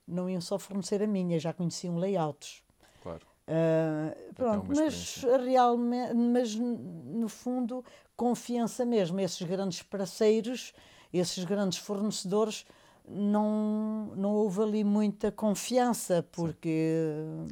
não 0.06 0.30
iam 0.30 0.40
só 0.40 0.58
fornecer 0.60 1.02
a 1.02 1.06
minha, 1.08 1.38
já 1.40 1.52
conheciam 1.52 1.96
layouts. 1.96 2.62
Claro. 3.02 3.26
Ah, 3.48 4.14
pronto, 4.34 4.64
uma 4.72 4.74
mas 4.74 5.24
realmente, 5.44 6.14
mas 6.14 6.54
no 6.56 7.28
fundo, 7.28 7.84
confiança 8.16 8.84
mesmo. 8.84 9.20
Esses 9.20 9.42
grandes 9.46 9.82
parceiros, 9.82 10.72
esses 11.12 11.44
grandes 11.44 11.78
fornecedores, 11.78 12.66
não, 13.08 14.12
não 14.16 14.32
houve 14.34 14.62
ali 14.62 14.84
muita 14.84 15.30
confiança, 15.30 16.26
porque 16.32 16.92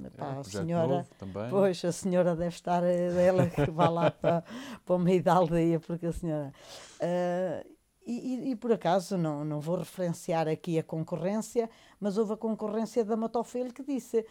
É, 0.04 0.10
pá, 0.18 0.32
a 0.40 0.44
senhora. 0.44 1.06
novo. 1.20 1.48
Pois, 1.48 1.84
a 1.84 1.92
senhora 1.92 2.34
deve 2.34 2.54
estar, 2.56 2.82
é 2.82 3.26
ela 3.26 3.46
que 3.46 3.70
vai 3.70 3.88
lá 3.90 4.10
para, 4.20 4.42
para 4.84 4.98
da 5.22 5.34
aldeia, 5.34 5.78
porque 5.78 6.06
a 6.06 6.12
senhora. 6.12 6.52
ah, 7.00 7.64
e, 8.06 8.34
e- 8.34 8.50
e 8.50 8.56
por 8.56 8.70
acaso, 8.72 9.16
não, 9.16 9.44
não 9.44 9.60
vou 9.60 9.76
referenciar 9.78 10.46
aqui 10.46 10.78
a 10.78 10.82
concorrência, 10.82 11.70
mas 11.98 12.18
houve 12.18 12.34
a 12.34 12.36
concorrência 12.36 13.02
da 13.04 13.16
Motofilho 13.16 13.72
que 13.72 13.82
disse: 13.82 14.26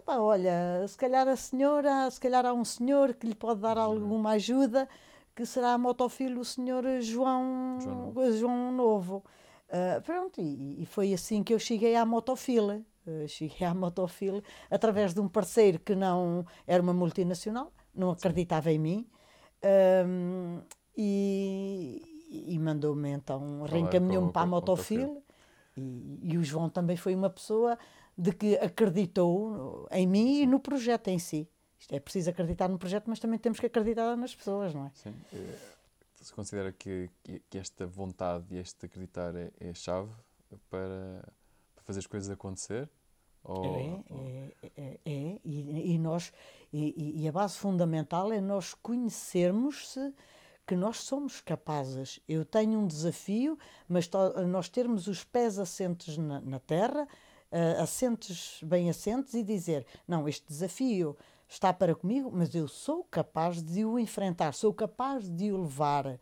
"Epá, 0.00 0.16
olha, 0.18 0.86
se 0.88 0.96
calhar 0.96 1.28
a 1.28 1.36
senhora, 1.36 2.10
se 2.10 2.18
calhar 2.18 2.44
há 2.46 2.52
um 2.54 2.64
senhor 2.64 3.12
que 3.14 3.26
lhe 3.26 3.34
pode 3.34 3.60
dar 3.60 3.76
alguma 3.76 4.30
ajuda, 4.30 4.88
que 5.34 5.44
será 5.44 5.74
a 5.74 5.78
Motofilho 5.78 6.40
o 6.40 6.44
senhor 6.44 6.84
João, 7.00 7.78
João 7.80 8.32
João 8.32 8.72
Novo. 8.72 9.22
Ah, 9.68 10.00
pronto, 10.00 10.40
e, 10.40 10.82
e 10.82 10.86
foi 10.86 11.12
assim 11.12 11.42
que 11.42 11.52
eu 11.54 11.58
cheguei 11.58 11.94
à 11.96 12.04
Motofila. 12.06 12.80
Ah, 13.06 13.26
cheguei 13.26 13.66
à 13.66 13.74
Motofila 13.74 14.42
através 14.70 15.12
de 15.12 15.20
um 15.20 15.28
parceiro 15.28 15.78
que 15.78 15.94
não 15.94 16.44
era 16.66 16.82
uma 16.82 16.92
multinacional, 16.94 17.70
não 17.94 18.10
acreditava 18.10 18.70
em 18.72 18.78
mim, 18.78 19.06
ahm, 19.62 20.60
e, 20.96 22.02
e 22.54 22.58
mandou-me 22.58 23.10
então, 23.10 23.40
Falar 23.40 23.66
reencaminhou-me 23.72 24.28
com- 24.28 24.32
para 24.32 24.42
a 24.42 24.46
Motofila. 24.46 25.16
E, 25.76 26.18
e 26.32 26.36
o 26.38 26.42
João 26.42 26.68
também 26.68 26.96
foi 26.96 27.14
uma 27.14 27.30
pessoa 27.30 27.78
de 28.20 28.32
que 28.32 28.56
acreditou 28.56 29.88
em 29.90 30.06
mim 30.06 30.42
e 30.42 30.46
no 30.46 30.60
projeto 30.60 31.08
em 31.08 31.18
si. 31.18 31.48
Isto 31.78 31.94
é 31.94 32.00
preciso 32.00 32.28
acreditar 32.30 32.68
no 32.68 32.78
projeto, 32.78 33.04
mas 33.08 33.18
também 33.18 33.38
temos 33.38 33.58
que 33.58 33.66
acreditar 33.66 34.16
nas 34.16 34.34
pessoas, 34.34 34.74
não 34.74 34.86
é? 34.86 34.90
Sim. 34.94 35.14
Eh, 35.32 35.56
Se 36.20 36.32
considera 36.34 36.70
que, 36.72 37.08
que, 37.48 37.58
esta 37.58 37.86
vontade 37.86 38.44
e 38.50 38.58
este 38.58 38.84
acreditar 38.84 39.34
é, 39.34 39.50
é 39.58 39.70
a 39.70 39.74
chave 39.74 40.10
para, 40.68 41.24
para 41.74 41.84
fazer 41.84 42.00
as 42.00 42.06
coisas 42.06 42.30
acontecer? 42.30 42.88
Ou, 43.42 43.64
É, 43.64 44.04
ou- 44.10 44.20
é, 44.20 44.52
é, 44.76 45.00
é, 45.06 45.40
e, 45.42 45.94
e 45.94 45.98
nós 45.98 46.30
e, 46.70 47.22
e- 47.22 47.26
a 47.28 47.32
base 47.32 47.56
fundamental 47.56 48.30
é 48.30 48.38
nós 48.40 48.74
conhecermos 48.74 49.88
se 49.92 50.12
que 50.66 50.76
nós 50.76 50.98
somos 50.98 51.40
capazes. 51.40 52.20
Eu 52.28 52.44
tenho 52.44 52.78
um 52.78 52.86
desafio, 52.86 53.58
mas 53.88 54.08
nós 54.46 54.68
termos 54.68 55.08
os 55.08 55.24
pés 55.24 55.58
assentes 55.58 56.16
na, 56.18 56.40
na 56.42 56.60
terra, 56.60 57.08
eh, 57.50 57.76
assentes 57.80 58.60
bem 58.62 58.88
assentes 58.90 59.34
e 59.34 59.42
dizer, 59.42 59.86
não, 60.06 60.28
este 60.28 60.46
desafio 60.46 61.16
está 61.48 61.72
para 61.72 61.94
comigo, 61.94 62.30
mas 62.32 62.54
eu 62.54 62.68
sou 62.68 63.04
capaz 63.04 63.62
de 63.62 63.84
o 63.84 63.98
enfrentar, 63.98 64.52
sou 64.54 64.72
capaz 64.72 65.28
de 65.28 65.50
o 65.52 65.62
levar. 65.62 66.18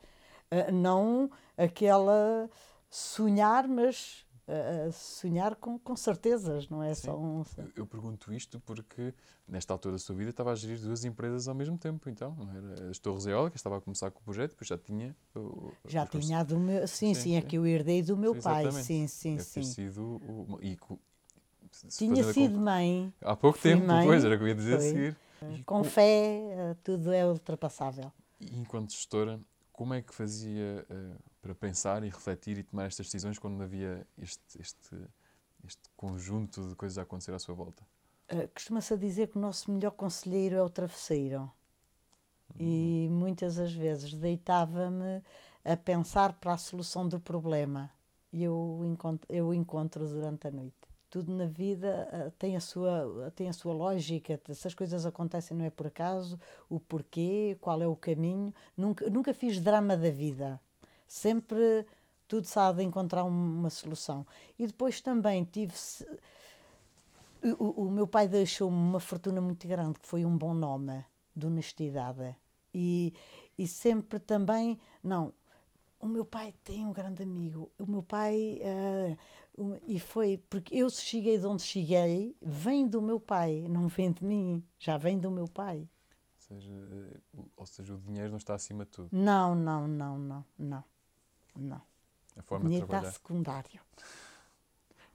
Eh, 0.51 0.71
não 0.73 1.31
aquela 1.57 2.49
sonhar, 2.91 3.69
mas 3.69 4.25
eh, 4.47 4.89
sonhar 4.91 5.55
com, 5.57 5.79
com 5.79 5.95
certezas, 5.95 6.67
não 6.71 6.83
é 6.83 6.95
Sim. 6.95 7.03
só 7.09 7.19
um. 7.19 7.45
Eu, 7.59 7.71
eu 7.77 7.87
pergunto 7.87 8.33
isto 8.33 8.59
porque, 8.61 9.13
nesta 9.47 9.75
altura 9.75 9.93
da 9.97 9.99
sua 9.99 10.15
vida, 10.15 10.31
estava 10.31 10.53
a 10.53 10.55
gerir 10.55 10.81
duas 10.81 11.05
empresas 11.05 11.47
ao 11.49 11.55
mesmo 11.55 11.77
tempo, 11.77 12.09
então. 12.09 12.35
não 12.35 12.51
era? 12.51 12.89
As 12.89 12.99
Torres 12.99 13.27
Eólicas, 13.27 13.59
estava 13.59 13.77
a 13.77 13.81
começar 13.83 14.11
com 14.11 14.21
o 14.21 14.23
projeto, 14.23 14.53
depois 14.53 14.69
já 14.69 14.79
tinha. 14.79 15.15
o- 15.37 15.71
Já 15.85 16.07
tinha 16.07 16.43
do 16.43 16.59
meu. 16.59 16.89
Sim, 16.89 17.13
Sim, 17.13 17.21
sim, 17.21 17.37
é 17.37 17.43
sim. 17.43 17.47
que 17.47 17.59
eu 17.59 17.67
herdei 17.67 18.03
do 18.03 18.17
meu 18.17 18.33
pai. 18.41 18.63
Exatamente. 18.65 18.87
Sim, 18.87 19.07
sim, 19.07 19.37
Deve 19.37 19.49
sim. 19.49 19.63
sido 19.63 20.03
o, 20.27 20.59
e 20.63 20.79
Tinha 21.97 22.23
a 22.23 22.33
sido 22.33 22.59
mãe, 22.59 23.13
Há 23.21 23.37
pouco 23.37 23.59
fui 23.59 23.71
tempo, 23.71 23.87
mãe, 23.87 24.07
depois, 24.07 24.25
era 24.25 24.35
o 24.35 24.39
que 24.39 24.45
eu 24.45 24.49
ia 24.49 24.55
dizer 24.55 24.77
a 24.77 24.79
foi. 24.79 24.89
seguir. 24.93 25.17
E 25.51 25.65
com 25.65 25.79
co- 25.79 25.85
fé, 25.85 26.39
eh, 26.51 26.77
tudo 26.85 27.13
é 27.13 27.27
ultrapassável. 27.27 28.13
E 28.41 28.59
enquanto 28.59 28.93
gestora, 28.93 29.41
como 29.73 29.95
é 29.95 30.03
que 30.03 30.15
fazia 30.15 30.87
eh, 30.89 31.17
para 31.43 31.55
pensar 31.55 32.03
e 32.05 32.09
refletir 32.09 32.59
e 32.59 32.63
tomar 32.63 32.87
estas 32.87 33.07
decisões 33.07 33.39
quando 33.39 33.63
havia 33.63 34.07
este, 34.17 34.61
este, 34.61 34.97
este 35.65 35.83
conjunto 35.97 36.69
de 36.69 36.75
coisas 36.75 36.99
a 36.99 37.03
acontecer 37.03 37.33
à 37.35 37.39
sua 37.39 37.55
volta? 37.55 37.83
Eh, 38.29 38.47
Costuma-se 38.55 38.95
a 38.95 38.97
dizer 38.97 39.29
que 39.29 39.37
o 39.39 39.41
nosso 39.41 39.71
melhor 39.71 39.91
conselheiro 39.93 40.57
é 40.57 40.63
o 40.63 40.71
travesseiro. 40.71 41.51
E 42.61 43.09
muitas 43.11 43.57
das 43.57 43.73
vezes 43.73 44.13
deitava-me 44.15 45.23
a 45.65 45.77
pensar 45.77 46.33
para 46.35 46.55
a 46.55 46.59
solução 46.59 47.09
do 47.09 47.21
problema. 47.21 47.91
E 48.33 48.43
eu 48.45 48.83
encontro, 48.85 49.27
eu 49.33 49.55
encontro 49.55 50.07
durante 50.09 50.49
a 50.49 50.51
noite. 50.51 50.78
Tudo 51.11 51.33
na 51.33 51.47
vida 51.47 52.09
eh, 52.13 52.31
tem 52.39 52.57
a 52.57 52.61
sua 52.61 53.33
tem 53.35 53.49
a 53.49 53.53
sua 53.53 53.73
lógica. 53.73 54.41
Se 54.53 54.67
as 54.69 54.75
coisas 54.75 55.07
acontecem 55.07 55.57
não 55.57 55.65
é 55.65 55.71
por 55.71 55.87
acaso, 55.87 56.39
o 56.69 56.79
porquê, 56.81 57.57
qual 57.61 57.81
é 57.83 57.87
o 57.87 57.97
caminho. 57.97 58.53
Nunca 58.77 59.09
nunca 59.11 59.33
fiz 59.35 59.61
drama 59.61 59.97
da 59.97 60.11
vida. 60.11 60.61
Sempre 61.07 61.87
tudo 62.29 62.47
de 62.77 62.83
encontrar 62.85 63.25
um- 63.25 63.29
uma 63.61 63.71
solução. 63.71 64.27
E 64.59 64.67
depois 64.67 65.01
também 65.01 65.45
tive 65.45 65.73
o, 67.43 67.85
o 67.87 67.91
meu 67.91 68.07
pai 68.07 68.29
deixou-me 68.29 68.77
uma 68.77 69.01
fortuna 69.01 69.41
muito 69.41 69.67
grande, 69.67 69.99
que 69.99 70.07
foi 70.07 70.25
um 70.25 70.37
bom 70.37 70.55
nome 70.55 71.05
de 71.35 71.47
honestidade. 71.47 72.35
E, 72.75 73.13
e 73.57 73.67
sempre 73.67 74.19
também, 74.19 74.79
não, 75.03 75.33
o 76.01 76.07
meu 76.07 76.25
pai 76.25 76.55
tem 76.65 76.85
um 76.87 76.93
grande 76.93 77.23
amigo. 77.23 77.71
O 77.79 77.87
meu 77.87 78.03
pai, 78.03 78.61
ah, 78.65 79.17
o- 79.57 79.77
e 79.87 79.99
foi, 80.01 80.39
porque 80.51 80.75
eu 80.77 80.89
se 80.91 81.03
cheguei 81.03 81.39
de 81.39 81.47
onde 81.47 81.63
cheguei, 81.63 82.37
vem 82.41 82.87
do 82.87 83.03
meu 83.03 83.19
pai, 83.21 83.67
não 83.69 83.89
vem 83.89 84.13
de 84.13 84.25
mim, 84.25 84.65
já 84.79 84.97
vem 84.97 85.19
do 85.19 85.31
meu 85.31 85.49
pai. 85.49 85.79
Ou 85.81 86.57
seja, 86.57 86.71
eh, 86.73 87.21
o- 87.35 87.49
ou 87.57 87.67
seja, 87.67 87.95
o 87.95 87.99
dinheiro 87.99 88.31
não 88.31 88.39
está 88.39 88.55
acima 88.55 88.85
de 88.85 88.91
tudo. 88.91 89.11
Não, 89.13 89.55
não, 89.55 89.87
não, 89.89 90.19
não, 90.19 90.45
não, 90.59 90.85
não. 91.57 91.83
A 92.37 92.41
O 92.41 92.43
forma 92.43 92.65
de 92.65 92.65
dinheiro 92.67 92.87
está 92.87 92.99
trabalhar 92.99 93.13
secundário. 93.13 93.81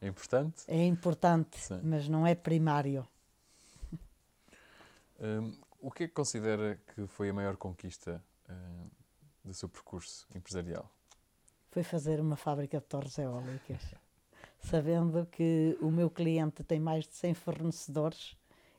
é 0.01 0.07
importante. 0.07 0.63
É 0.67 0.85
importante, 0.85 1.57
Sim. 1.57 1.79
mas 1.83 2.07
não 2.07 2.27
é 2.27 2.35
primário. 2.35 3.07
Hum, 5.19 5.53
o 5.79 5.91
que 5.91 6.03
é 6.03 6.07
que 6.07 6.13
considera 6.13 6.79
que 6.93 7.07
foi 7.07 7.29
a 7.29 7.33
maior 7.33 7.55
conquista 7.57 8.23
hum, 8.49 8.87
do 9.43 9.53
seu 9.53 9.69
percurso 9.69 10.27
empresarial? 10.35 10.89
foi 11.71 11.83
fazer 11.83 12.19
uma 12.19 12.35
fábrica 12.35 12.79
de 12.79 12.85
torres 12.85 13.17
eólicas, 13.17 13.95
sabendo 14.59 15.25
que 15.25 15.77
o 15.81 15.89
meu 15.91 16.09
cliente 16.09 16.63
tem 16.63 16.79
mais 16.79 17.07
de 17.07 17.15
100 17.15 17.33
fornecedores 17.33 18.37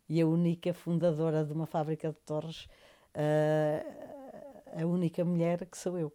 e 0.09 0.21
a 0.21 0.26
única 0.26 0.73
fundadora 0.75 1.44
de 1.44 1.52
uma 1.52 1.66
fábrica 1.66 2.11
de 2.11 2.18
torres, 2.21 2.68
ah, 3.14 4.83
a 4.83 4.87
única 4.87 5.25
mulher 5.25 5.66
que 5.66 5.76
sou 5.78 5.99
eu. 5.99 6.12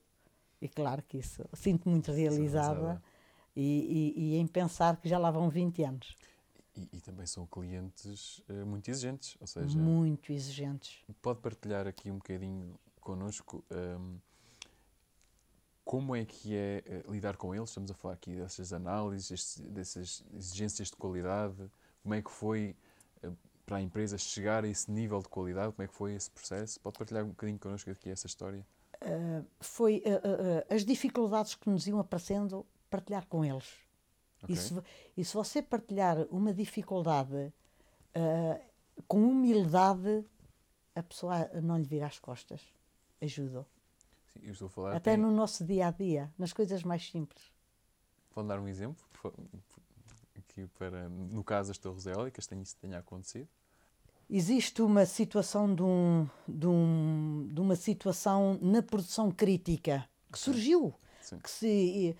E 0.62 0.70
claro 0.70 1.03
que 1.03 1.18
isso, 1.20 1.44
sinto-me 1.53 1.94
muito 1.94 2.12
realizada 2.12 2.22
realizada. 2.38 3.01
e, 3.56 4.13
e- 4.18 4.36
e 4.36 4.38
em 4.38 4.48
pensar 4.48 4.98
que 5.01 5.10
já 5.10 5.20
lá 5.20 5.32
vão 5.32 5.50
20 5.50 5.84
anos, 5.84 6.18
E, 6.75 6.89
e 6.94 7.01
também 7.01 7.25
são 7.27 7.46
clientes 7.46 8.41
eh, 8.50 8.63
muito 8.63 8.89
exigentes, 8.89 9.38
ou 9.39 9.46
seja, 9.48 9.94
muito 9.94 10.32
exigentes. 10.34 11.06
pode 11.22 11.39
partilhar 11.41 11.88
aqui 11.88 12.10
um 12.12 12.18
bocadinho 12.18 12.79
connosco 13.01 13.63
hum, 13.72 14.18
como 15.89 16.15
é 16.15 16.24
que 16.24 16.55
é 16.55 16.84
eh, 16.86 17.03
lidar 17.10 17.36
com 17.36 17.55
eles? 17.55 17.69
Estamos 17.72 17.89
a 17.89 17.96
falar 17.96 18.13
aqui 18.13 18.36
dessas 18.36 18.72
análises, 18.72 19.58
dessas 19.58 20.24
exigências 20.36 20.89
de 20.89 20.96
qualidade. 20.96 21.55
Como 22.03 22.13
é 22.13 22.22
que 22.22 22.29
foi 22.29 22.75
eh, 23.24 23.31
para 23.65 23.77
a 23.77 23.81
empresa 23.81 24.15
chegar 24.15 24.63
a 24.63 24.67
esse 24.67 24.91
nível 24.91 25.17
de 25.17 25.27
qualidade? 25.27 25.74
Como 25.74 25.84
é 25.84 25.88
que 25.88 25.93
foi 25.96 26.13
esse 26.13 26.29
processo? 26.29 26.79
Pode 26.79 26.96
partilhar 26.96 27.24
um 27.25 27.29
bocadinho 27.29 27.58
connosco 27.58 27.89
aqui 27.89 28.08
essa 28.12 28.27
história? 28.27 28.63
Ah, 29.01 29.43
foi 29.60 30.03
ah, 30.05 30.67
ah, 30.69 30.75
as 30.75 30.86
dificuldades 30.86 31.55
que 31.55 31.67
nos 31.67 31.88
iam 31.88 32.00
aparecendo, 32.00 32.63
partilhar 32.88 33.25
com 33.25 33.43
eles. 33.43 33.74
Ok. 34.43 34.53
E, 34.53 34.58
se, 34.60 34.84
e 35.17 35.25
se 35.25 35.34
você 35.34 35.60
partilhar 35.60 36.19
uma 36.29 36.53
dificuldade 36.53 37.51
com 39.08 39.27
humildade, 39.27 40.24
a 40.93 41.01
pessoa 41.01 41.50
não 41.63 41.79
lhe 41.79 41.86
vira 41.86 42.05
as 42.05 42.19
costas. 42.19 42.62
Ajuda. 43.19 43.65
Eu 44.43 44.51
estou 44.53 44.67
a 44.67 44.69
falar. 44.69 44.96
Até 44.96 45.15
no 45.17 45.31
nosso 45.31 45.63
dia 45.65 45.88
a 45.88 45.91
dia, 45.91 46.31
nas 46.38 46.53
coisas 46.53 46.84
mais 46.84 47.10
simples. 47.10 47.51
Pode 48.31 48.48
dar 48.48 48.60
um 48.60 48.67
exemplo? 48.67 49.03
Aqui 50.38 50.67
para, 50.77 51.10
no 51.10 51.43
caso 51.43 51.69
das 51.69 51.77
torres 51.77 52.05
eólicas, 52.05 52.48
tem 52.48 52.62
isso 52.62 52.75
tenha 52.77 53.00
acontecido? 53.00 53.48
Existe 54.29 54.81
uma 54.81 55.05
situação 55.05 55.74
de, 55.74 55.81
um, 55.81 56.27
de, 56.48 56.67
um- 56.67 57.48
de 57.51 57.60
uma 57.60 57.75
situação 57.75 58.58
na 58.62 58.81
produção 58.81 59.31
crítica 59.31 60.08
que 60.31 60.38
surgiu, 60.38 60.93
Sim. 61.22 61.39
que 61.39 61.50
se, 61.50 62.15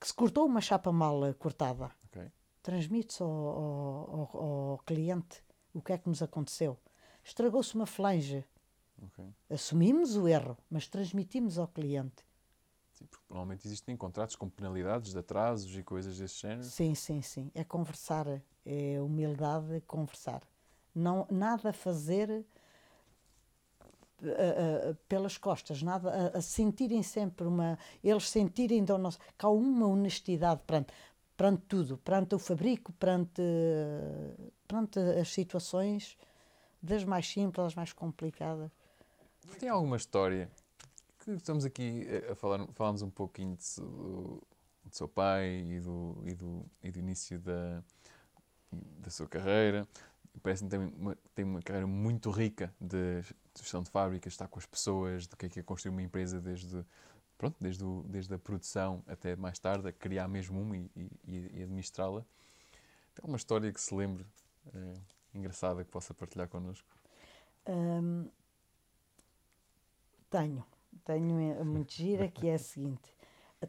que 0.00 0.06
se 0.06 0.14
cortou 0.14 0.46
uma 0.46 0.60
chapa 0.62 0.90
mal 0.90 1.20
cortada. 1.38 1.90
Ok. 2.06 2.30
Transmite-se 2.62 3.22
ao, 3.22 3.28
ao- 3.30 4.10
ao- 4.32 4.70
ao 4.72 4.78
cliente 4.86 5.42
o 5.74 5.82
que 5.82 5.92
é 5.92 5.98
que 5.98 6.08
nos 6.08 6.22
aconteceu. 6.22 6.78
Estragou-se 7.22 7.74
uma 7.74 7.86
flange. 7.86 8.44
Ok. 9.02 9.24
Assumimos 9.50 10.16
o 10.16 10.28
erro, 10.28 10.56
mas 10.70 10.88
transmitimos 10.88 11.58
ao 11.58 11.68
cliente. 11.68 12.24
Sim, 12.92 13.06
porque 13.06 13.24
normalmente 13.28 13.66
existem 13.66 13.96
contratos 13.96 14.36
com 14.36 14.48
penalidades 14.48 15.12
de 15.12 15.18
atrasos 15.18 15.76
e 15.76 15.82
coisas 15.82 16.18
desse 16.18 16.40
género. 16.40 16.64
Sim, 16.64 16.94
sim, 16.94 17.20
sim. 17.22 17.50
É 17.54 17.64
conversar, 17.64 18.26
é 18.64 19.00
humildade, 19.00 19.80
conversar. 19.86 20.42
Não, 20.94 21.26
nada 21.28 21.70
a 21.70 21.72
fazer 21.72 22.46
ah, 24.22 24.90
ah, 24.90 24.96
pelas 25.08 25.36
costas, 25.36 25.82
nada 25.82 26.32
a, 26.34 26.38
a 26.38 26.42
sentirem 26.42 27.02
sempre 27.02 27.46
uma. 27.46 27.78
Eles 28.02 28.30
sentirem 28.30 28.84
da 28.84 28.96
nossa. 28.96 29.18
que 29.36 29.44
há 29.44 29.48
uma 29.48 29.86
honestidade 29.86 30.62
perante, 30.64 30.92
perante 31.36 31.62
tudo, 31.68 31.98
perante 31.98 32.34
o 32.34 32.38
fabrico, 32.38 32.92
perante, 32.92 33.42
perante 34.68 34.98
as 34.98 35.28
situações, 35.28 36.16
das 36.80 37.04
mais 37.04 37.26
simples 37.28 37.66
às 37.66 37.74
mais 37.74 37.92
complicadas. 37.92 38.70
Tem 39.58 39.68
alguma 39.68 39.96
história? 39.96 40.50
Estamos 41.26 41.64
aqui 41.64 42.06
a- 42.28 42.32
a 42.32 42.34
falar, 42.34 42.66
falámos 42.74 43.02
um 43.02 43.10
pouquinho 43.10 43.56
de, 43.56 43.80
do, 43.80 44.42
do 44.84 44.94
seu 44.94 45.08
pai 45.08 45.60
e 45.66 45.80
do, 45.80 46.22
e 46.26 46.34
do, 46.34 46.66
e 46.82 46.90
do 46.90 46.98
início 46.98 47.38
da, 47.40 47.82
da 48.72 49.10
sua 49.10 49.26
carreira. 49.26 49.86
Parece-me 50.42 50.68
que 50.68 50.76
tem 50.76 50.86
uma, 50.98 51.18
tem 51.34 51.44
uma 51.44 51.62
carreira 51.62 51.86
muito 51.86 52.30
rica 52.30 52.74
de 52.80 53.22
gestão 53.56 53.82
de 53.82 53.90
fábricas, 53.90 54.32
está 54.32 54.46
com 54.48 54.58
as 54.58 54.66
pessoas, 54.66 55.26
do 55.26 55.36
que 55.36 55.46
é 55.46 55.48
que 55.48 55.60
é 55.60 55.62
construir 55.62 55.92
uma 55.92 56.02
empresa 56.02 56.40
desde, 56.40 56.84
pronto, 57.38 57.56
desde, 57.60 57.84
o- 57.84 58.04
desde 58.08 58.34
a 58.34 58.38
produção 58.38 59.02
até 59.06 59.36
mais 59.36 59.58
tarde, 59.58 59.88
a 59.88 59.92
criar 59.92 60.28
mesmo 60.28 60.60
uma 60.60 60.76
e, 60.76 60.90
e- 60.96 61.50
e 61.54 61.62
administrá-la. 61.62 62.20
Tem 63.14 63.22
alguma 63.22 63.36
história 63.36 63.72
que 63.72 63.80
se 63.80 63.94
lembre 63.94 64.26
eh, 64.74 64.94
engraçada 65.32 65.84
que 65.84 65.90
possa 65.90 66.12
partilhar 66.12 66.48
connosco? 66.48 66.88
Hum, 67.66 68.28
tenho, 70.34 70.64
tenho 71.04 71.38
eh, 71.60 71.62
muito 71.62 71.92
gira, 71.92 72.26
que 72.28 72.48
é 72.48 72.54
a 72.54 72.58
seguinte: 72.58 73.14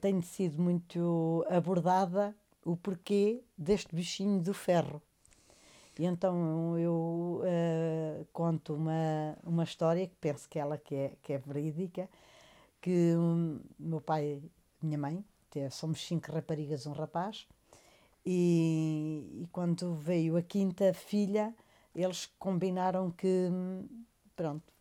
tenho 0.02 0.22
sido 0.24 0.60
muito 0.60 1.46
abordada 1.48 2.36
o 2.66 2.76
porquê 2.76 3.44
deste 3.56 3.94
bichinho 3.96 4.42
do 4.42 4.54
ferro. 4.54 5.00
E 5.98 6.06
então 6.06 6.78
eu 6.78 7.42
eh, 7.46 8.26
conto 8.34 8.74
uma, 8.74 9.38
uma 9.44 9.64
história 9.64 10.08
que 10.08 10.16
penso 10.16 10.50
que 10.50 10.58
ela 10.60 10.78
que 10.78 10.96
é, 10.96 11.14
que 11.22 11.34
é 11.34 11.38
verídica, 11.38 12.10
que 12.82 13.16
hum, 13.16 13.60
meu 13.80 14.02
pai, 14.02 14.42
minha 14.82 14.98
mãe, 14.98 15.24
te- 15.52 15.70
somos 15.70 16.06
cinco 16.06 16.32
raparigas 16.32 16.86
um 16.88 16.94
rapaz, 16.94 17.48
e, 18.26 19.44
e 19.44 19.48
quando 19.52 19.96
veio 19.96 20.36
a 20.38 20.42
quinta 20.42 20.94
filha, 20.94 21.54
eles 21.96 22.26
combinaram 22.40 23.12
que, 23.12 23.50
hum, 23.52 23.88
pronto, 24.36 24.75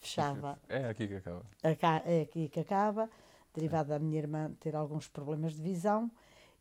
fechava 0.00 0.58
É 0.68 0.88
aqui 0.88 1.06
que 1.08 1.14
acaba. 1.16 1.42
Aca- 1.62 2.02
é 2.06 2.22
aqui 2.22 2.48
que 2.48 2.60
acaba, 2.60 3.08
derivado 3.54 3.90
da 3.90 3.98
minha 3.98 4.18
irmã 4.18 4.52
ter 4.60 4.74
alguns 4.76 5.08
problemas 5.08 5.54
de 5.54 5.62
visão, 5.62 6.10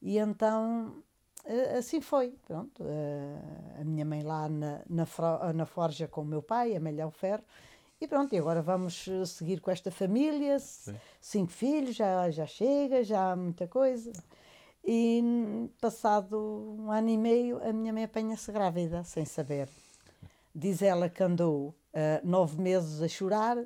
e 0.02 0.17
então 0.17 1.04
eh, 1.45 1.78
assim 1.78 2.02
foi. 2.02 2.36
Pronto, 2.45 2.84
eh, 2.86 3.82
a 3.82 3.84
minha 3.84 4.06
mãe 4.06 4.21
lá 4.23 4.47
na, 4.50 4.82
na, 4.89 5.06
na 5.54 5.65
forja 5.65 6.08
com 6.08 6.21
o 6.21 6.26
meu 6.26 6.41
pai, 6.41 6.76
a 6.76 6.80
malhar 6.80 7.08
o 7.08 7.12
ferro, 7.12 7.43
e 8.00 8.08
pronto, 8.08 8.34
e 8.34 8.38
agora 8.38 8.62
vamos 8.62 9.08
eh, 9.08 9.26
seguir 9.26 9.60
com 9.60 9.71
esta 9.71 9.89
família, 9.91 10.60
Sim. 10.60 10.95
cinco 11.19 11.52
filhos, 11.52 11.95
já, 11.95 12.30
já 12.30 12.45
chega, 12.45 13.04
já 13.04 13.32
há 13.32 13.36
muita 13.36 13.67
coisa. 13.67 14.12
E 14.86 15.19
hum, 15.23 15.69
passado 15.82 16.38
um 16.80 16.91
ano 16.91 17.10
e 17.10 17.17
meio, 17.17 17.62
a 17.67 17.73
minha 17.73 17.91
mãe 17.91 18.04
apanha-se 18.06 18.52
grávida, 18.52 19.04
sem 19.04 19.26
saber. 19.26 19.67
Diz 20.56 20.82
ela 20.82 21.10
que 21.10 21.21
andou 21.21 21.76
ah, 21.98 22.22
nove 22.24 22.62
meses 22.62 23.02
a 23.02 23.08
chorar 23.08 23.58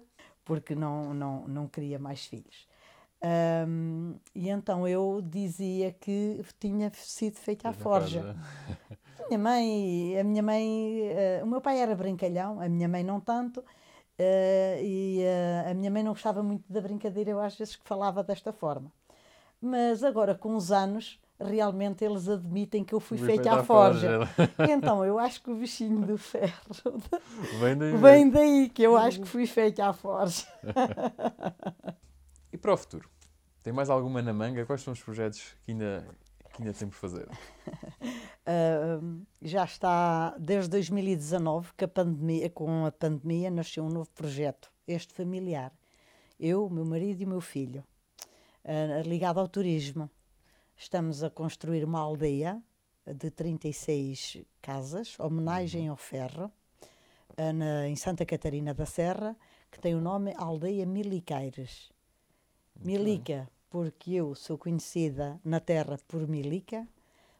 porque 0.45 0.73
não, 0.73 1.13
não, 1.13 1.47
não 1.47 1.67
queria 1.67 1.99
mais 1.99 2.25
filhos. 2.25 2.67
Ahm, 3.21 4.15
e 4.33 4.49
então 4.49 4.87
eu 4.87 5.21
dizia 5.21 5.91
que 5.91 6.41
tinha 6.59 6.91
sido 6.95 7.35
feita 7.37 7.69
à 7.69 7.73
forja. 7.73 8.35
A 9.19 9.27
minha 9.27 9.37
mãe, 9.39 10.19
a 10.19 10.23
minha 10.23 10.41
mãe, 10.41 11.01
eh, 11.09 11.41
o 11.43 11.47
meu 11.47 11.61
pai 11.61 11.79
era 11.79 11.93
brincalhão, 11.95 12.59
a 12.61 12.67
minha 12.69 12.87
mãe 12.87 13.03
não 13.03 13.19
tanto, 13.19 13.63
eh, 14.17 14.79
e 14.81 15.21
eh, 15.21 15.69
a 15.69 15.73
minha 15.73 15.91
mãe 15.91 16.03
não 16.03 16.13
gostava 16.13 16.41
muito 16.41 16.63
da 16.71 16.81
brincadeira, 16.81 17.31
eu 17.31 17.39
às 17.39 17.55
vezes 17.55 17.75
que 17.75 17.87
falava 17.87 18.23
desta 18.23 18.51
forma. 18.51 18.91
Mas 19.61 20.03
agora, 20.03 20.33
com 20.33 20.55
os 20.55 20.71
anos, 20.71 21.19
realmente 21.45 22.03
eles 22.03 22.27
admitem 22.27 22.83
que 22.83 22.93
eu 22.93 22.99
fui 22.99 23.17
feita 23.17 23.51
à 23.53 23.63
forja. 23.63 24.25
forja. 24.27 24.51
Então, 24.71 25.03
eu 25.05 25.17
acho 25.19 25.41
que 25.41 25.49
o 25.51 25.55
bichinho 25.55 26.05
do 26.05 26.17
ferro 26.17 26.53
Vem 27.59 27.77
daí. 27.77 27.95
vem 27.97 28.29
daí, 28.29 28.69
que 28.69 28.83
eu 28.83 28.95
acho 28.97 29.21
que 29.21 29.27
fui 29.27 29.45
feita 29.45 29.85
à 29.87 29.93
forja. 29.93 30.45
E 32.53 32.57
para 32.57 32.73
o 32.73 32.77
futuro? 32.77 33.09
Tem 33.63 33.71
mais 33.71 33.89
alguma 33.89 34.21
na 34.21 34.33
manga? 34.33 34.65
Quais 34.65 34.81
são 34.81 34.91
os 34.91 35.01
projetos 35.01 35.55
que 35.63 35.71
ainda, 35.71 36.05
que 36.53 36.61
ainda 36.61 36.73
tem 36.73 36.89
por 36.89 36.95
fazer? 36.97 37.29
Ahm, 38.45 39.21
já 39.41 39.63
está 39.63 40.35
desde 40.37 40.69
2019 40.71 41.69
que 41.77 41.85
a 41.85 41.87
pandemia, 41.87 42.49
com 42.49 42.85
a 42.85 42.91
pandemia 42.91 43.49
nasceu 43.49 43.85
um 43.85 43.89
novo 43.89 44.09
projeto, 44.13 44.69
este 44.85 45.13
familiar. 45.13 45.71
Eu, 46.37 46.69
meu 46.69 46.83
marido 46.83 47.21
e 47.21 47.25
o 47.25 47.29
meu 47.29 47.39
filho, 47.39 47.83
ah, 48.65 49.01
ligado 49.05 49.39
ao 49.39 49.47
turismo. 49.47 50.09
Estamos 50.75 51.23
a 51.23 51.29
construir 51.29 51.83
uma 51.83 51.99
aldeia 51.99 52.61
de 53.05 53.29
36 53.29 54.37
casas, 54.61 55.19
homenagem 55.19 55.87
ao 55.87 55.95
ferro, 55.97 56.51
ah, 57.37 57.53
na- 57.53 57.87
em 57.87 57.95
Santa 57.95 58.25
Catarina 58.25 58.73
da 58.73 58.85
Serra, 58.85 59.35
que 59.71 59.79
tem 59.79 59.95
o 59.95 60.01
nome 60.01 60.33
Aldeia 60.37 60.85
Miliqueiras. 60.85 61.91
Milica, 62.75 63.47
porque 63.69 64.13
eu 64.13 64.33
sou 64.35 64.57
conhecida 64.57 65.39
na 65.43 65.59
terra 65.59 65.97
por 66.07 66.27
Milica, 66.27 66.87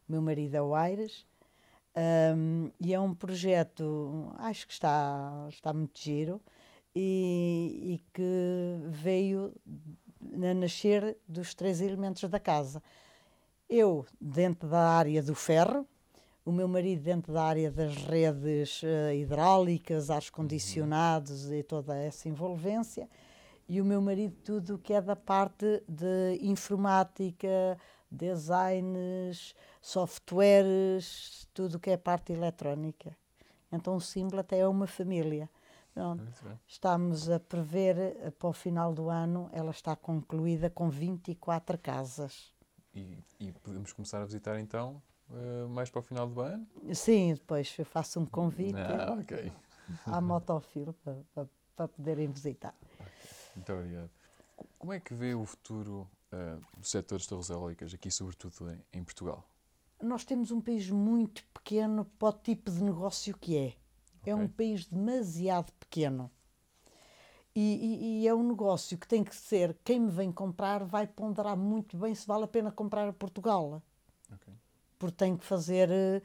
meu 0.07 0.21
marido 0.21 0.55
é 0.55 0.61
o 0.61 0.75
Aires, 0.75 1.25
hum, 2.35 2.69
e 2.79 2.93
é 2.93 2.99
um 2.99 3.13
projeto, 3.13 4.31
acho 4.37 4.67
que 4.67 4.73
está, 4.73 5.47
está 5.49 5.73
muito 5.73 5.99
giro, 5.99 6.39
e, 6.95 7.93
e 7.95 7.97
que 8.13 8.87
veio 8.89 9.53
a 10.33 10.53
nascer 10.53 11.17
dos 11.27 11.53
três 11.55 11.81
elementos 11.81 12.29
da 12.29 12.39
casa. 12.39 12.83
Eu 13.73 14.05
dentro 14.19 14.67
da 14.67 14.81
área 14.81 15.23
do 15.23 15.33
ferro, 15.33 15.87
o 16.43 16.51
meu 16.51 16.67
marido 16.67 17.03
dentro 17.03 17.31
da 17.31 17.41
área 17.41 17.71
das 17.71 17.95
redes 17.95 18.81
eh, 18.83 19.15
hidráulicas, 19.15 20.09
ar 20.09 20.21
condicionados 20.29 21.49
e 21.49 21.63
toda 21.63 21.95
essa 21.95 22.27
envolvência, 22.27 23.09
e 23.69 23.79
o 23.79 23.85
meu 23.85 24.01
marido 24.01 24.35
tudo 24.43 24.75
o 24.75 24.77
que 24.77 24.91
é 24.91 24.99
da 24.99 25.15
parte 25.15 25.81
de 25.87 26.37
informática, 26.41 27.77
designs, 28.11 29.55
softwares, 29.81 31.47
tudo 31.53 31.75
o 31.75 31.79
que 31.79 31.91
é 31.91 31.97
parte 31.97 32.33
eletrónica. 32.33 33.15
Então 33.71 33.95
o 33.95 34.01
símbolo 34.01 34.41
até 34.41 34.59
é 34.59 34.67
uma 34.67 34.85
família. 34.85 35.49
Pronto. 35.93 36.21
Estamos 36.67 37.29
a 37.29 37.39
prever, 37.39 37.97
eh, 37.97 38.31
para 38.31 38.49
o 38.49 38.53
final 38.53 38.93
do 38.93 39.09
ano, 39.09 39.49
ela 39.53 39.71
está 39.71 39.95
concluída 39.95 40.69
com 40.69 40.89
24 40.89 41.77
casas. 41.77 42.50
E, 42.93 43.17
e 43.39 43.51
podemos 43.53 43.93
começar 43.93 44.21
a 44.21 44.25
visitar 44.25 44.59
então 44.59 45.01
eh, 45.31 45.65
mais 45.69 45.89
para 45.89 45.99
o 45.99 46.03
final 46.03 46.27
do 46.27 46.41
ano? 46.41 46.67
Sim, 46.93 47.33
depois 47.33 47.73
eu 47.79 47.85
faço 47.85 48.19
um 48.19 48.25
convite 48.25 48.75
Ah, 48.77 49.17
ok. 49.19 49.51
à 50.07 50.19
Motofil 50.19 50.93
para, 51.03 51.23
para, 51.33 51.49
para 51.75 51.87
poderem 51.87 52.27
visitar. 52.29 52.75
Muito 53.55 53.71
obrigado. 53.73 54.09
Co- 54.55 54.67
Como 54.77 54.93
é 54.93 54.99
que 54.99 55.13
vê 55.13 55.33
o 55.33 55.45
futuro 55.45 56.09
uh, 56.33 56.61
do 56.79 56.85
setor 56.85 57.17
das 57.17 57.27
torres 57.27 57.49
eólicas, 57.49 57.93
aqui 57.93 58.11
sobretudo 58.11 58.71
em, 58.71 58.83
em, 58.91 59.03
Portugal? 59.03 59.47
Nós 60.01 60.25
temos 60.25 60.51
um 60.51 60.59
país 60.59 60.89
muito 60.89 61.45
pequeno 61.53 62.03
para 62.19 62.29
o 62.29 62.33
tipo 62.33 62.69
de 62.71 62.83
negócio 62.83 63.37
que 63.37 63.57
é. 63.57 63.73
Okay. 64.21 64.33
É 64.33 64.35
um 64.35 64.47
país 64.47 64.85
demasiado 64.85 65.71
pequeno. 65.73 66.29
E, 67.53 67.59
e, 67.59 68.21
e, 68.21 68.27
é 68.27 68.33
um 68.33 68.47
negócio 68.47 68.97
que 68.97 69.07
tem 69.07 69.23
que 69.23 69.35
ser, 69.35 69.77
quem 69.83 69.99
me 69.99 70.09
vem 70.09 70.31
comprar 70.31 70.85
vai 70.85 71.05
ponderar 71.05 71.57
muito 71.57 71.97
bem 71.97 72.15
se 72.15 72.25
vale 72.25 72.45
a 72.45 72.47
pena 72.47 72.71
comprar 72.71 73.09
a 73.09 73.13
Portugal. 73.13 73.81
Okay. 74.33 74.53
Porque 74.97 75.17
tem 75.17 75.35
que 75.35 75.43
fazer, 75.43 75.91
eh, 75.91 76.21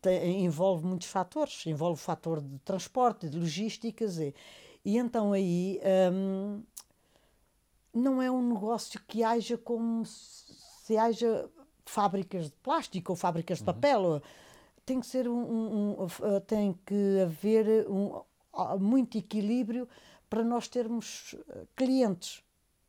tem, 0.00 0.42
envolve 0.42 0.86
muitos 0.86 1.08
fatores, 1.08 1.66
envolve 1.66 2.00
o 2.00 2.02
fator 2.02 2.40
de 2.40 2.58
transporte, 2.60 3.28
de 3.28 3.38
logísticas, 3.38 4.16
e, 4.16 4.34
e 4.82 4.96
então 4.96 5.34
aí 5.34 5.78
hum, 6.12 6.62
não 7.92 8.22
é 8.22 8.30
um 8.30 8.54
negócio 8.54 8.98
que 9.06 9.22
haja 9.22 9.58
como 9.58 10.06
se 10.06 10.96
haja 10.96 11.46
fábricas 11.84 12.46
de 12.46 12.56
plástico 12.62 13.12
ou 13.12 13.16
fábricas 13.16 13.58
de 13.58 13.64
uhum. 13.64 13.74
papel. 13.74 14.22
Tem 14.86 14.98
que 14.98 15.06
ser 15.06 15.28
um, 15.28 15.38
um, 15.38 16.02
um, 16.02 16.40
tem 16.46 16.72
que 16.86 17.20
haver 17.20 17.86
um, 17.88 18.22
muito 18.78 19.18
equilíbrio 19.18 19.88
para 20.30 20.44
nós 20.44 20.68
termos 20.68 21.34
eh, 21.50 21.66
clientes. 21.74 22.42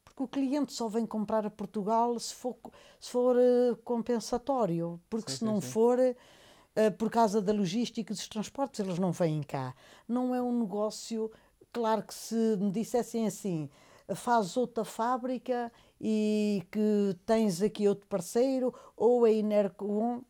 Porque 0.05 0.23
o 0.23 0.27
cliente 0.27 0.71
só 0.71 0.87
vem 0.87 1.05
comprar 1.05 1.45
a 1.45 1.49
Portugal 1.49 2.17
se 2.19 2.35
for, 2.35 2.55
se 2.99 3.09
for 3.09 3.35
uh, 3.35 3.75
compensatório, 3.77 5.01
porque 5.09 5.31
sim, 5.31 5.37
se 5.39 5.45
não 5.45 5.59
sim, 5.59 5.67
for, 5.67 5.97
uh, 5.99 6.91
por 6.97 7.09
causa 7.09 7.41
da 7.41 7.51
logística 7.51 8.13
e 8.13 8.15
dos 8.15 8.27
transportes, 8.27 8.79
eles 8.79 8.99
não 8.99 9.11
vêm 9.11 9.41
cá. 9.41 9.73
Não 10.07 10.35
é 10.35 10.41
um 10.41 10.59
negócio, 10.59 11.31
claro 11.73 12.03
que 12.03 12.13
se 12.13 12.35
me 12.57 12.71
dissessem 12.71 13.25
assim, 13.25 13.69
faz 14.13 14.57
outra 14.57 14.85
fábrica 14.85 15.71
e 15.99 16.63
que 16.69 17.15
tens 17.25 17.61
aqui 17.61 17.87
outro 17.87 18.05
parceiro, 18.07 18.73
ou 18.95 19.25
a 19.25 19.31
Inercon, 19.31 20.21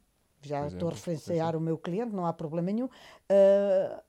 já 0.42 0.68
estou 0.68 0.90
a 0.90 0.92
referenciar 0.92 1.56
o 1.56 1.62
meu 1.62 1.78
cliente, 1.78 2.16
não 2.16 2.26
há 2.26 2.34
problema 2.34 2.72
nenhum, 2.72 2.86
uh, 2.86 4.02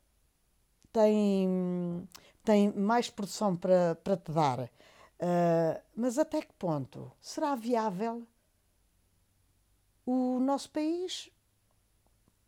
tem 0.93 2.07
tem 2.45 2.73
mais 2.73 3.11
produção 3.11 3.57
para, 3.57 3.95
para 3.97 4.17
te 4.17 4.33
dar. 4.33 4.61
Uh, 4.61 5.81
mas 5.95 6.19
até 6.19 6.43
que 6.43 6.53
ponto 6.55 7.13
será 7.21 7.55
viável 7.55 8.27
o 10.05 10.41
nosso 10.41 10.71
país? 10.71 11.31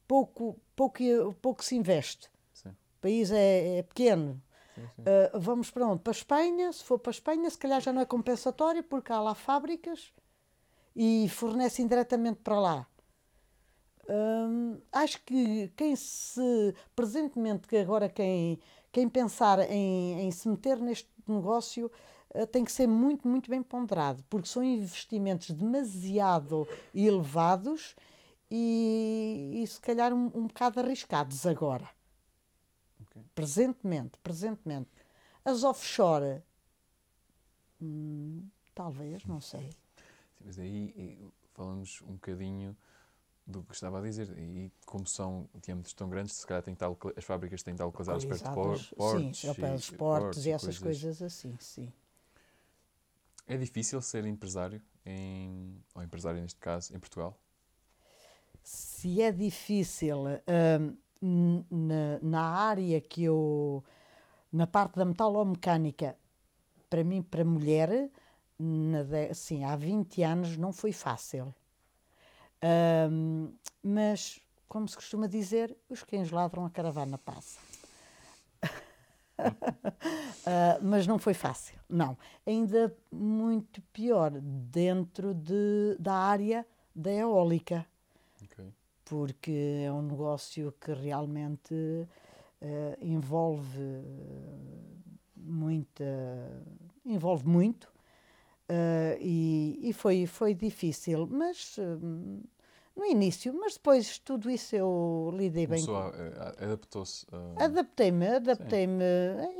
Pouco, 0.09 0.61
pouco, 0.75 1.03
pouco 1.41 1.65
se 1.65 1.77
investe. 1.77 2.31
Sim. 2.53 2.71
O 2.71 3.01
país 3.01 3.31
é, 3.31 3.79
é 3.79 3.83
pequeno. 3.83 4.43
Sim, 4.75 4.89
sim. 4.97 5.03
Uh, 5.03 5.41
vamos 5.41 5.71
para 5.71 5.87
onde? 5.87 6.03
Para 6.03 6.11
a 6.11 6.19
Espanha. 6.19 6.73
Se 6.73 6.83
for 6.83 6.99
para 6.99 7.11
a 7.11 7.15
Espanha, 7.15 7.49
se 7.49 7.59
calhar 7.59 7.81
já 7.81 7.93
não 7.93 8.03
é 8.03 8.07
compensatório, 8.07 8.83
porque 8.83 9.13
há 9.13 9.21
lá 9.21 9.35
fábricas 9.35 10.13
e 10.97 11.29
fornecem 11.29 11.87
diretamente 11.87 12.41
para 12.41 12.59
lá. 12.59 12.87
Hum, 14.09 14.81
acho 14.93 15.23
que 15.25 15.69
quem 15.77 15.97
se 15.97 16.75
presentemente 16.95 17.67
que 17.67 17.77
agora 17.77 18.09
quem 18.09 18.61
quem 18.95 19.09
pensar 19.09 19.59
em, 19.69 20.21
em 20.21 20.31
se 20.31 20.49
meter 20.49 20.79
neste 20.79 21.11
negócio 21.27 21.91
uh, 22.33 22.47
tem 22.47 22.65
que 22.65 22.71
ser 22.71 22.87
muito, 22.87 23.27
muito 23.27 23.51
bem 23.51 23.61
ponderado, 23.61 24.23
porque 24.31 24.47
são 24.47 24.63
investimentos 24.63 25.51
demasiado 25.51 26.67
elevados 26.95 27.97
e, 28.49 29.61
e 29.61 29.67
se 29.67 29.81
calhar 29.81 30.15
um, 30.15 30.27
um 30.33 30.47
bocado 30.47 30.79
arriscados 30.79 31.45
agora. 31.45 31.89
Okay. 33.03 33.25
Presentemente, 33.35 34.17
presentemente. 34.23 34.91
As 35.45 35.65
offshore, 35.65 36.41
hum, 37.83 38.47
talvez, 38.77 39.25
não 39.25 39.41
sei. 39.41 39.73
Sim, 39.73 39.77
mas 40.45 40.59
aí 40.61 41.19
falamos 41.53 42.01
um 42.03 42.13
bocadinho 42.13 42.77
do 43.47 43.63
que 43.63 43.75
estava 43.75 43.99
a 43.99 44.03
dizer. 44.03 44.37
E 44.39 44.73
como 44.87 45.07
são 45.07 45.49
diâmetros 45.63 45.95
tão 45.95 46.09
grandes, 46.09 46.35
se 46.35 46.47
calhar 46.47 46.63
tem 46.63 46.75
tal, 46.75 46.99
as 47.17 47.25
fábricas 47.25 47.63
têm 47.63 47.75
de 47.75 47.77
estar 47.77 47.85
localizadas 47.87 48.25
perto 48.25 48.49
de 48.49 48.55
portos. 48.55 48.95
Sim, 49.43 49.55
pé 49.55 49.73
dos 49.75 49.91
portos 49.91 50.47
e 50.47 50.51
essas 50.51 50.79
coisas. 50.79 51.03
coisas 51.03 51.23
assim, 51.23 51.57
sim. 51.61 51.93
É 53.47 53.57
difícil 53.59 54.01
ser 54.01 54.25
empresário, 54.25 54.81
em, 55.05 55.79
ou 55.95 56.03
empresário 56.03 56.41
neste 56.41 56.59
caso, 56.59 56.97
em 56.97 56.99
Portugal? 56.99 57.39
Se 58.63 59.21
é 59.21 59.31
difícil, 59.31 60.25
hum, 61.23 61.65
na, 61.71 62.19
na 62.23 62.43
área 62.43 62.99
que 63.03 63.25
eu. 63.25 63.85
na 64.51 64.67
parte 64.67 64.97
da 64.97 65.05
metalomecânica, 65.05 66.17
para 66.89 67.05
mim, 67.05 67.21
para 67.21 67.45
mulher, 67.45 68.11
na, 68.59 69.01
assim, 69.31 69.65
há 69.65 69.77
20 69.77 70.23
anos 70.23 70.57
não 70.57 70.73
foi 70.73 70.93
fácil 70.93 71.55
um, 72.62 73.53
mas, 73.83 74.40
como 74.69 74.88
se 74.88 74.97
costuma 74.97 75.27
dizer, 75.27 75.77
os 75.88 76.03
cães 76.03 76.31
ladram, 76.31 76.64
a 76.64 76.71
caravana 76.71 77.19
passa. 77.19 77.59
uh, 79.38 80.81
mas 80.83 81.07
não 81.07 81.19
foi 81.19 81.35
fácil, 81.35 81.79
não. 81.88 82.17
Ainda 82.47 82.97
muito 83.11 83.81
pior 83.93 84.31
dentro 84.40 85.35
de, 85.35 85.97
da 85.99 86.14
área 86.14 86.67
da 86.95 87.12
eólica. 87.12 87.87
Okay. 88.45 88.73
Porque 89.05 89.83
é 89.85 89.93
um 89.93 90.03
negócio 90.03 90.73
que 90.81 90.93
realmente 90.93 91.75
uh, 91.75 92.97
envolve 93.01 94.03
muita. 95.37 96.05
envolve 97.05 97.47
muito. 97.47 97.94
Uh, 98.70 99.18
e, 99.20 99.90
e 99.90 99.92
foi, 99.92 100.27
foi 100.27 100.55
difícil, 100.55 101.27
mas 101.31 101.79
no 102.96 103.05
início, 103.05 103.53
mas 103.53 103.74
depois 103.74 104.18
tudo 104.18 104.48
isso 104.48 104.77
eu 104.77 105.31
lidei 105.35 105.66
bem 105.66 105.85
com. 105.85 105.96
Adaptou-se. 105.96 107.27
Uh... 107.27 107.62
Adaptei-me, 107.62 108.27
adaptei-me, 108.29 109.05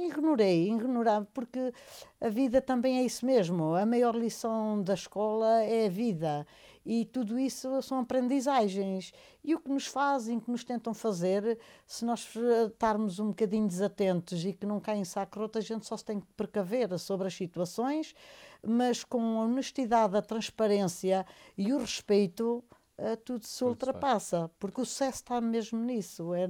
ignorei, 0.07 0.71
ignorava, 0.71 1.27
porque 1.35 1.73
a 2.21 2.29
vida 2.29 2.63
também 2.63 2.99
é 2.99 3.03
isso 3.03 3.27
mesmo. 3.27 3.75
A 3.75 3.85
maior 3.85 4.15
lição 4.15 4.81
da 4.81 4.95
escola 4.95 5.63
é 5.65 5.87
a 5.87 5.91
vida. 5.91 6.47
E 6.85 7.05
tudo 7.07 7.39
isso 7.39 7.81
são 7.83 7.99
aprendizagens. 8.01 9.13
E 9.43 9.55
o 9.55 9.61
que 9.61 9.71
nos 9.71 9.87
fazem, 9.87 10.39
que 10.39 10.51
nos 10.51 10.65
tentam 10.65 10.93
fazer, 10.93 11.59
se 11.87 12.05
nós 12.05 12.29
estarmos 12.67 13.19
um 13.19 13.29
bocadinho 13.29 13.67
desatentos 13.67 14.45
e 14.45 14.53
que 14.53 14.67
não 14.67 14.81
caem 14.81 15.01
em 15.01 15.05
saco 15.05 15.39
roto, 15.39 15.59
a 15.59 15.63
gente 15.63 15.87
só 15.87 15.97
se 15.97 16.05
tem 16.05 16.21
que 16.21 16.27
precaver 16.37 16.99
sobre 16.99 17.27
as 17.27 17.35
situações, 17.35 18.15
mas 18.63 19.03
com 19.03 19.21
a 19.41 19.45
honestidade, 19.45 20.17
a 20.17 20.23
transparência 20.23 21.27
e 21.57 21.73
o 21.73 21.79
respeito 21.79 22.63
uh, 22.99 23.17
tudo 23.25 23.45
se 23.45 23.65
ultrapassa, 23.65 24.51
porque 24.59 24.81
o 24.81 24.85
sucesso 24.85 25.19
está 25.19 25.41
mesmo 25.41 25.79
nisso, 25.79 26.35
é, 26.35 26.49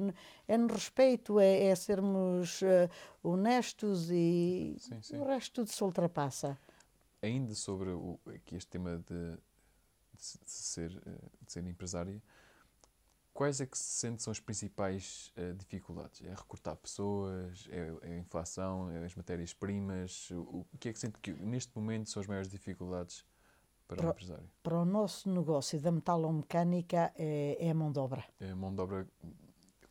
é 0.48 0.56
no 0.56 0.72
respeito, 0.72 1.38
é, 1.38 1.66
é 1.66 1.74
sermos 1.74 2.62
uh, 2.62 2.90
honestos 3.22 4.10
e 4.10 4.76
sim, 4.78 5.02
sim. 5.02 5.16
o 5.18 5.24
resto 5.24 5.62
tudo 5.62 5.70
se 5.70 5.82
ultrapassa. 5.82 6.58
Ainda 7.22 7.54
sobre 7.54 7.90
o, 7.90 8.18
aqui 8.26 8.56
este 8.56 8.70
tema 8.70 8.98
de, 8.98 9.38
de, 10.16 10.50
ser, 10.50 10.90
uh, 10.90 11.44
de 11.44 11.52
ser 11.52 11.66
empresária, 11.66 12.22
quais 13.34 13.60
é 13.60 13.66
que 13.66 13.76
se 13.76 13.84
sente 13.84 14.22
são 14.22 14.30
as 14.30 14.38
principais 14.38 15.32
uh, 15.36 15.54
dificuldades? 15.54 16.22
É 16.22 16.30
recortar 16.30 16.76
pessoas? 16.76 17.68
É, 17.70 18.10
é 18.10 18.14
a 18.14 18.18
inflação? 18.18 18.88
É 18.90 19.04
as 19.04 19.14
matérias-primas? 19.14 20.30
O, 20.30 20.66
o, 20.72 20.78
que 20.78 20.88
é 20.88 20.92
que 20.92 20.98
sente 20.98 21.18
que 21.18 21.32
neste 21.32 21.76
momento 21.76 22.08
são 22.08 22.20
as 22.20 22.26
maiores 22.28 22.48
dificuldades 22.48 23.26
para, 23.88 23.96
para 23.96 24.06
o 24.06 24.10
empresário? 24.10 24.50
Para 24.62 24.78
o 24.78 24.84
nosso 24.84 25.28
negócio 25.28 25.78
da 25.80 25.90
metalomecânica 25.90 27.12
é, 27.16 27.56
é 27.58 27.70
a 27.70 27.74
mão 27.74 27.90
de 27.90 27.98
obra. 27.98 28.24
É 28.38 28.50
a 28.50 28.56
mão 28.56 28.72
de 28.72 28.80
obra 28.80 29.06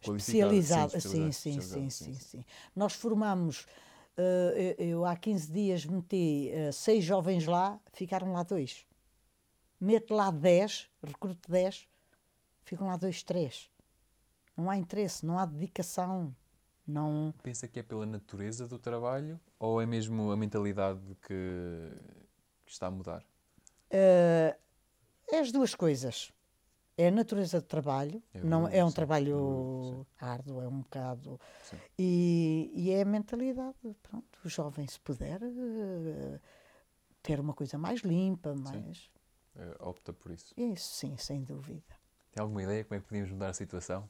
especializada. 0.02 1.00
Sim, 1.00 1.32
sim, 1.32 1.62
sim, 1.62 1.90
sim, 1.90 2.14
sim, 2.14 2.46
Nós 2.74 2.94
formamos, 2.94 3.68
uh, 4.18 4.82
eu 4.82 5.06
há 5.06 5.16
15 5.16 5.52
dias 5.52 5.86
meti 5.86 6.50
seis 6.72 7.04
jovens 7.04 7.46
lá, 7.46 7.78
ficaram 7.92 8.32
lá 8.32 8.44
dois. 8.44 8.86
Meto 9.84 10.14
lá 10.14 10.32
10, 10.32 10.90
recruto 11.04 11.52
10, 11.52 11.90
ficam 12.64 12.88
lá 12.88 12.96
dois, 12.96 13.22
três. 13.22 13.70
Não 14.56 14.70
há 14.70 14.78
interesse, 14.78 15.26
não 15.26 15.38
há 15.38 15.46
dedicação. 15.46 16.34
Não... 16.88 17.34
Pensa 17.44 17.68
que 17.68 17.80
é 17.82 17.84
pela 17.84 18.06
natureza 18.06 18.66
do 18.66 18.80
trabalho 18.80 19.38
ou 19.60 19.82
é 19.82 19.86
mesmo 19.86 20.32
a 20.32 20.38
mentalidade 20.38 21.02
que, 21.22 21.92
que 22.66 22.72
está 22.72 22.88
a 22.88 22.92
mudar? 22.92 23.26
Uh, 23.92 24.56
é 25.30 25.40
as 25.40 25.52
duas 25.52 25.76
coisas. 25.76 26.32
É 26.98 27.10
a 27.10 27.12
natureza 27.12 27.60
de 27.60 27.66
trabalho, 27.66 28.24
é, 28.34 28.40
não 28.40 28.66
é 28.70 28.86
um 28.86 28.90
sim, 28.90 28.96
trabalho 28.96 30.06
sim. 30.08 30.26
árduo, 30.26 30.62
é 30.62 30.68
um 30.70 30.80
bocado. 30.80 31.38
E, 32.00 32.72
e, 32.74 32.92
é 32.92 33.02
a 33.02 33.06
mentalidade. 33.06 33.76
Pronto, 34.02 34.40
o 34.46 34.48
jovem, 34.48 34.88
se 34.88 35.00
puder, 35.02 35.42
uh, 35.42 36.40
ter 37.22 37.38
uma 37.42 37.54
coisa 37.54 37.78
mais 37.78 38.00
limpa, 38.00 38.56
mais. 38.56 39.12
Uh, 39.56 39.88
opta 39.90 40.12
por 40.12 40.32
isso. 40.32 40.54
Isso, 40.58 40.96
sim, 40.96 41.16
sem 41.18 41.44
dúvida. 41.44 41.84
Tem 42.32 42.42
alguma 42.42 42.64
ideia 42.64 42.84
como 42.84 42.98
é 42.98 43.02
que 43.02 43.08
podíamos 43.08 43.32
mudar 43.32 43.50
a 43.50 43.54
situação? 43.54 44.10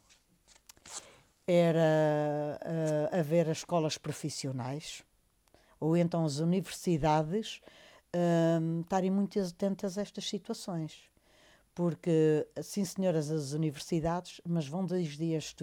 Era 1.46 2.60
uh, 2.62 3.20
haver 3.20 3.50
as 3.50 3.58
escolas 3.58 3.98
profissionais 3.98 5.04
ou 5.84 5.98
então 5.98 6.24
as 6.24 6.40
universidades 6.40 7.62
hum, 8.16 8.82
estarem 8.82 9.12
muito 9.12 9.38
atentas 9.38 9.98
a 9.98 10.02
estas 10.02 10.30
situações. 10.30 11.12
Porque, 11.76 12.48
sim, 12.62 12.86
senhoras, 12.86 13.32
as 13.32 13.52
universidades, 13.52 14.40
mas 14.48 14.68
vão 14.68 14.86
dois, 14.86 15.18
dias 15.18 15.54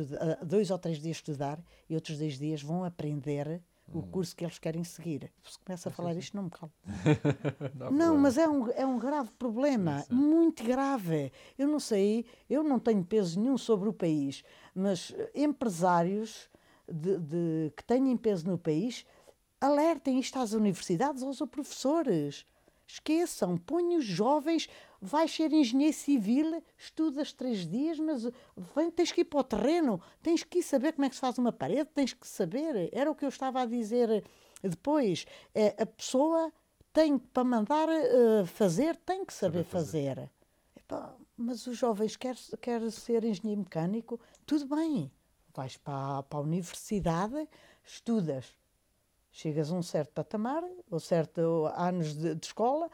dois 0.45 0.71
ou 0.71 0.79
três 0.79 1.01
dias 1.01 1.19
estudar 1.19 1.59
e 1.89 1.95
outros 1.95 2.19
dois 2.19 2.37
dias 2.37 2.61
vão 2.61 2.85
aprender 2.85 3.63
o 3.93 4.03
curso 4.03 4.35
que 4.37 4.45
eles 4.45 4.59
querem 4.59 4.85
seguir. 4.85 5.31
Se 5.43 5.59
começa 5.59 5.89
a 5.89 5.93
falar 5.93 6.15
isto, 6.17 6.37
não 6.37 6.45
me 6.45 6.51
calo. 6.51 6.73
Não, 7.75 7.91
Não, 7.91 8.19
mas 8.19 8.39
é 8.39 8.49
um, 8.49 8.69
é 8.71 8.87
um 8.87 8.99
grave 8.99 9.31
problema, 9.33 10.05
muito 10.11 10.63
grave. 10.65 11.33
Eu 11.59 11.67
não 11.69 11.81
sei, 11.81 12.25
eu 12.49 12.63
não 12.63 12.79
tenho 12.79 13.05
peso 13.05 13.41
nenhum 13.41 13.59
sobre 13.59 13.89
o 13.89 13.93
país, 13.93 14.43
mas 14.75 15.13
eh, 15.17 15.31
empresários 15.35 16.49
de, 16.89 17.19
de- 17.19 17.73
que 17.77 17.85
têm 17.85 18.17
peso 18.17 18.47
no 18.49 18.59
país 18.59 19.05
alertem 19.61 20.19
isto 20.19 20.39
às 20.39 20.53
universidades, 20.53 21.23
aos 21.23 21.39
professores. 21.51 22.45
Esqueçam, 22.93 23.57
ponham 23.57 23.99
os 23.99 24.05
jovens, 24.05 24.69
vais 25.01 25.31
ser 25.31 25.53
engenheiro 25.53 25.95
civil, 25.95 26.63
estudas 26.77 27.33
três 27.33 27.67
dias, 27.67 27.99
mas 28.01 28.25
vem, 28.75 28.91
tens 28.91 29.13
que 29.13 29.21
ir 29.21 29.25
para 29.27 29.41
o 29.41 29.45
terreno, 29.45 30.01
tens 30.21 30.43
que 30.43 30.61
saber 30.63 30.93
como 30.95 31.05
é 31.05 31.09
que 31.09 31.15
se 31.15 31.21
faz 31.21 31.39
uma 31.39 31.53
parede, 31.53 31.89
tens 31.95 32.13
que 32.13 32.27
saber. 32.27 32.89
Era 32.93 33.11
o 33.11 33.15
que 33.15 33.25
eu 33.25 33.29
estava 33.29 33.63
a 33.63 33.67
dizer 33.67 34.25
depois. 34.61 35.25
É, 35.55 35.81
a 35.81 35.87
pessoa 35.87 36.53
tem, 36.93 37.17
para 37.17 37.45
mandar 37.45 37.89
eh, 37.89 38.45
fazer, 38.47 38.97
tem 38.97 39.25
que 39.25 39.33
saber, 39.33 39.59
Saber 39.59 39.71
fazer. 39.71 40.15
fazer. 40.17 40.31
Epá, 40.77 41.15
mas 41.37 41.67
os 41.69 41.79
jovens 41.79 42.17
querem 42.17 42.43
quer 42.61 42.91
ser 42.91 43.25
engenheiro 43.25 43.61
mecânico, 43.61 44.21
tudo 44.45 44.67
bem. 44.75 45.11
Vais 45.55 45.77
para, 45.77 46.23
para 46.25 46.39
a 46.39 46.43
universidade, 46.43 47.49
estudas, 47.85 48.55
chegas 49.31 49.71
a 49.71 49.75
um 49.75 49.83
certo 49.83 50.13
patamar, 50.13 50.63
ou 50.91 50.99
certo 51.01 51.67
anos 51.77 52.15
de, 52.15 52.35
de 52.35 52.47
escola, 52.47 52.91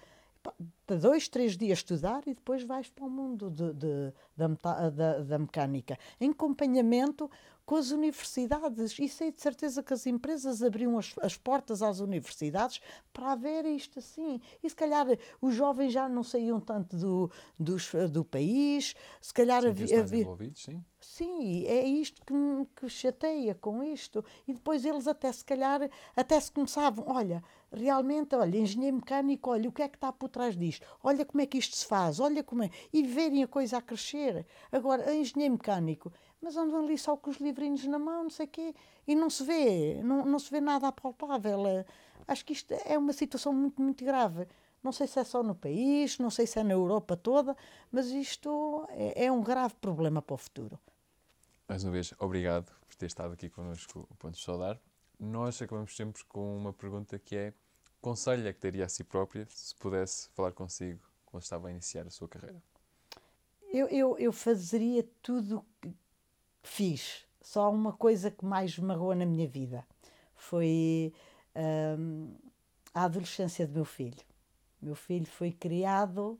dois, 0.86 1.28
três 1.28 1.56
dias 1.56 1.78
estudar 1.78 2.22
e 2.26 2.34
depois 2.34 2.62
vais 2.62 2.88
para 2.88 3.04
o 3.04 3.10
mundo 3.10 3.50
de- 3.50 3.72
de- 3.74 4.12
da, 4.36 4.48
da- 4.90 5.18
da 5.20 5.38
mecânica, 5.38 5.98
em 6.20 6.30
acompanhamento 6.30 7.30
com 7.66 7.76
as 7.76 7.90
universidades. 7.90 8.98
E 8.98 9.08
sei 9.08 9.32
de 9.32 9.40
certeza 9.42 9.82
que 9.82 9.92
as 9.92 10.06
empresas 10.06 10.62
abriam 10.62 10.98
as, 10.98 11.12
as 11.20 11.36
portas 11.36 11.82
às 11.82 12.00
universidades 12.00 12.80
para 13.12 13.32
haver 13.32 13.66
isto 13.66 13.98
assim. 13.98 14.40
E 14.62 14.70
se 14.70 14.76
calhar 14.76 15.06
os 15.40 15.54
jovens 15.54 15.92
já 15.92 16.08
não 16.08 16.22
saíam 16.22 16.60
tanto 16.60 16.96
do, 16.96 17.30
dos- 17.58 17.90
do 18.10 18.24
país, 18.24 18.94
se 19.20 19.34
calhar 19.34 19.64
havia, 19.64 20.00
havia, 20.00 20.22
envolvidos, 20.22 20.62
sim. 20.62 20.82
Sim, 21.00 21.64
é 21.66 21.84
isto 21.84 22.24
que 22.24 22.32
me 22.32 22.66
que 22.74 22.88
chateia 22.88 23.54
com 23.54 23.82
isto. 23.82 24.24
E 24.46 24.52
depois 24.52 24.84
eles 24.84 25.06
até 25.06 25.30
se 25.30 25.44
calhar, 25.44 25.88
até 26.16 26.40
se 26.40 26.50
começavam, 26.50 27.04
olha, 27.08 27.44
realmente, 27.72 28.34
olha, 28.34 28.58
engenheiro 28.58 28.96
mecânico, 28.96 29.50
olha, 29.50 29.68
o 29.68 29.72
que 29.72 29.82
é 29.82 29.88
que 29.88 29.96
está 29.96 30.12
por 30.12 30.28
trás 30.28 30.56
disto? 30.56 30.86
Olha 31.02 31.24
como 31.24 31.40
é 31.40 31.46
que 31.46 31.58
isto 31.58 31.76
se 31.76 31.86
faz, 31.86 32.18
olha 32.18 32.42
como 32.42 32.62
é. 32.64 32.70
E 32.92 33.02
verem 33.02 33.42
a 33.42 33.46
coisa 33.48 33.78
a 33.78 33.82
crescer. 33.82 34.46
Agora, 34.72 35.14
engenheiro 35.14 35.52
mecânico, 35.54 36.12
mas 36.40 36.56
andam 36.56 36.84
ali 36.84 36.96
só 36.98 37.16
com 37.16 37.30
os 37.30 37.38
livrinhos 37.38 37.84
na 37.86 37.98
mão, 37.98 38.24
não 38.24 38.30
sei 38.30 38.46
o 38.46 38.48
quê, 38.48 38.74
e 39.06 39.14
não 39.14 39.30
se 39.30 39.44
vê, 39.44 40.00
não, 40.02 40.24
não 40.24 40.38
se 40.38 40.50
vê 40.50 40.60
nada 40.60 40.88
apalpável. 40.88 41.62
Acho 42.26 42.44
que 42.44 42.52
isto 42.52 42.72
é 42.84 42.98
uma 42.98 43.12
situação 43.12 43.52
muito, 43.52 43.80
muito 43.80 44.04
grave. 44.04 44.46
Não 44.82 44.92
sei 44.92 45.06
se 45.06 45.18
é 45.18 45.24
só 45.24 45.42
no 45.42 45.54
país, 45.54 46.18
não 46.18 46.30
sei 46.30 46.46
se 46.46 46.58
é 46.58 46.62
na 46.62 46.72
Europa 46.72 47.16
toda, 47.16 47.56
mas 47.90 48.06
isto 48.08 48.86
é, 48.90 49.24
é 49.24 49.32
um 49.32 49.42
grave 49.42 49.74
problema 49.80 50.22
para 50.22 50.34
o 50.34 50.36
futuro. 50.36 50.78
Mais 51.68 51.82
uma 51.82 51.90
vez, 51.90 52.14
obrigado 52.20 52.72
por 52.86 52.94
ter 52.94 53.06
estado 53.06 53.32
aqui 53.32 53.50
connosco 53.50 54.06
o 54.08 54.14
Pontos 54.14 54.38
de 54.38 54.46
Saudar. 54.46 54.80
Nós 55.18 55.60
acabamos 55.60 55.96
sempre 55.96 56.24
com 56.26 56.56
uma 56.56 56.72
pergunta 56.72 57.18
que 57.18 57.34
é: 57.34 57.54
conselho 58.00 58.46
é 58.46 58.52
que 58.52 58.60
daria 58.60 58.84
a 58.84 58.88
si 58.88 59.02
própria 59.02 59.46
se 59.50 59.74
pudesse 59.74 60.28
falar 60.30 60.52
consigo 60.52 61.00
quando 61.24 61.42
estava 61.42 61.66
a 61.66 61.70
iniciar 61.72 62.06
a 62.06 62.10
sua 62.10 62.28
carreira? 62.28 62.62
Eu, 63.72 63.88
eu, 63.88 64.18
eu 64.18 64.32
fazeria 64.32 65.04
tudo 65.20 65.58
o 65.58 65.64
que 65.80 65.92
fiz. 66.66 67.24
Só 67.40 67.70
uma 67.70 67.92
coisa 67.92 68.30
que 68.30 68.44
mais 68.44 68.78
me 68.78 68.94
na 69.16 69.24
minha 69.24 69.46
vida. 69.46 69.86
Foi 70.34 71.12
hum, 71.98 72.34
a 72.92 73.04
adolescência 73.04 73.66
do 73.66 73.74
meu 73.74 73.84
filho. 73.84 74.24
Meu 74.82 74.94
filho 74.94 75.26
foi 75.26 75.52
criado, 75.52 76.38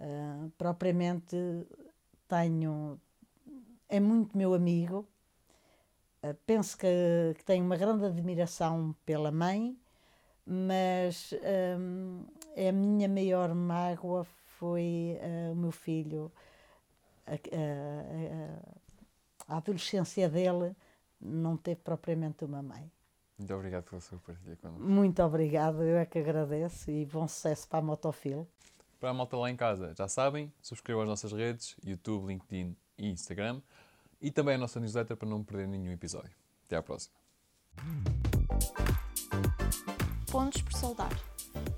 ah, 0.00 0.48
propriamente 0.56 1.36
tenho, 2.28 3.00
é 3.88 3.98
muito 3.98 4.36
meu 4.36 4.54
amigo. 4.54 5.06
Ah, 6.22 6.34
penso 6.46 6.76
que, 6.76 7.34
que 7.36 7.44
tenho 7.44 7.64
uma 7.64 7.76
grande 7.76 8.04
admiração 8.04 8.94
pela 9.06 9.32
mãe, 9.32 9.76
mas 10.46 11.34
hum, 11.78 12.24
a 12.56 12.72
minha 12.72 13.08
maior 13.08 13.54
mágoa 13.54 14.24
foi 14.58 15.18
ah, 15.20 15.52
o 15.52 15.56
meu 15.56 15.72
filho, 15.72 16.30
a 19.48 19.56
adolescência 19.56 20.28
dele 20.28 20.76
não 21.20 21.56
teve 21.56 21.80
propriamente 21.80 22.44
uma 22.44 22.62
mãe. 22.62 22.92
Muito 23.38 23.54
obrigado 23.54 23.84
pela 23.84 24.00
sua 24.00 24.18
partilha 24.18 24.56
connosco. 24.56 24.82
Muito 24.82 25.22
obrigada, 25.22 25.82
eu 25.82 25.96
é 25.96 26.04
que 26.04 26.18
agradeço 26.18 26.90
e 26.90 27.06
bom 27.06 27.26
sucesso 27.26 27.68
para 27.68 27.78
a 27.78 27.82
Motofil. 27.82 28.46
Para 29.00 29.10
a 29.10 29.14
malta 29.14 29.36
lá 29.36 29.48
em 29.48 29.56
casa, 29.56 29.94
já 29.96 30.08
sabem, 30.08 30.52
subscrevam 30.60 31.02
as 31.02 31.08
nossas 31.08 31.32
redes, 31.32 31.76
YouTube, 31.84 32.26
LinkedIn 32.26 32.76
e 32.98 33.08
Instagram, 33.08 33.62
e 34.20 34.30
também 34.30 34.56
a 34.56 34.58
nossa 34.58 34.80
newsletter 34.80 35.16
para 35.16 35.28
não 35.28 35.44
perder 35.44 35.68
nenhum 35.68 35.92
episódio. 35.92 36.34
Até 36.66 36.76
à 36.76 36.82
próxima. 36.82 37.14
Pontos 40.30 40.60
por 40.62 40.72
Soldar, 40.72 41.12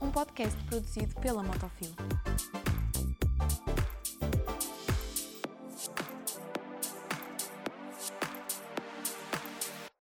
um 0.01 0.11
podcast 0.11 0.59
produzido 0.65 1.15
pela 1.21 1.43
Motofil. 1.43 1.95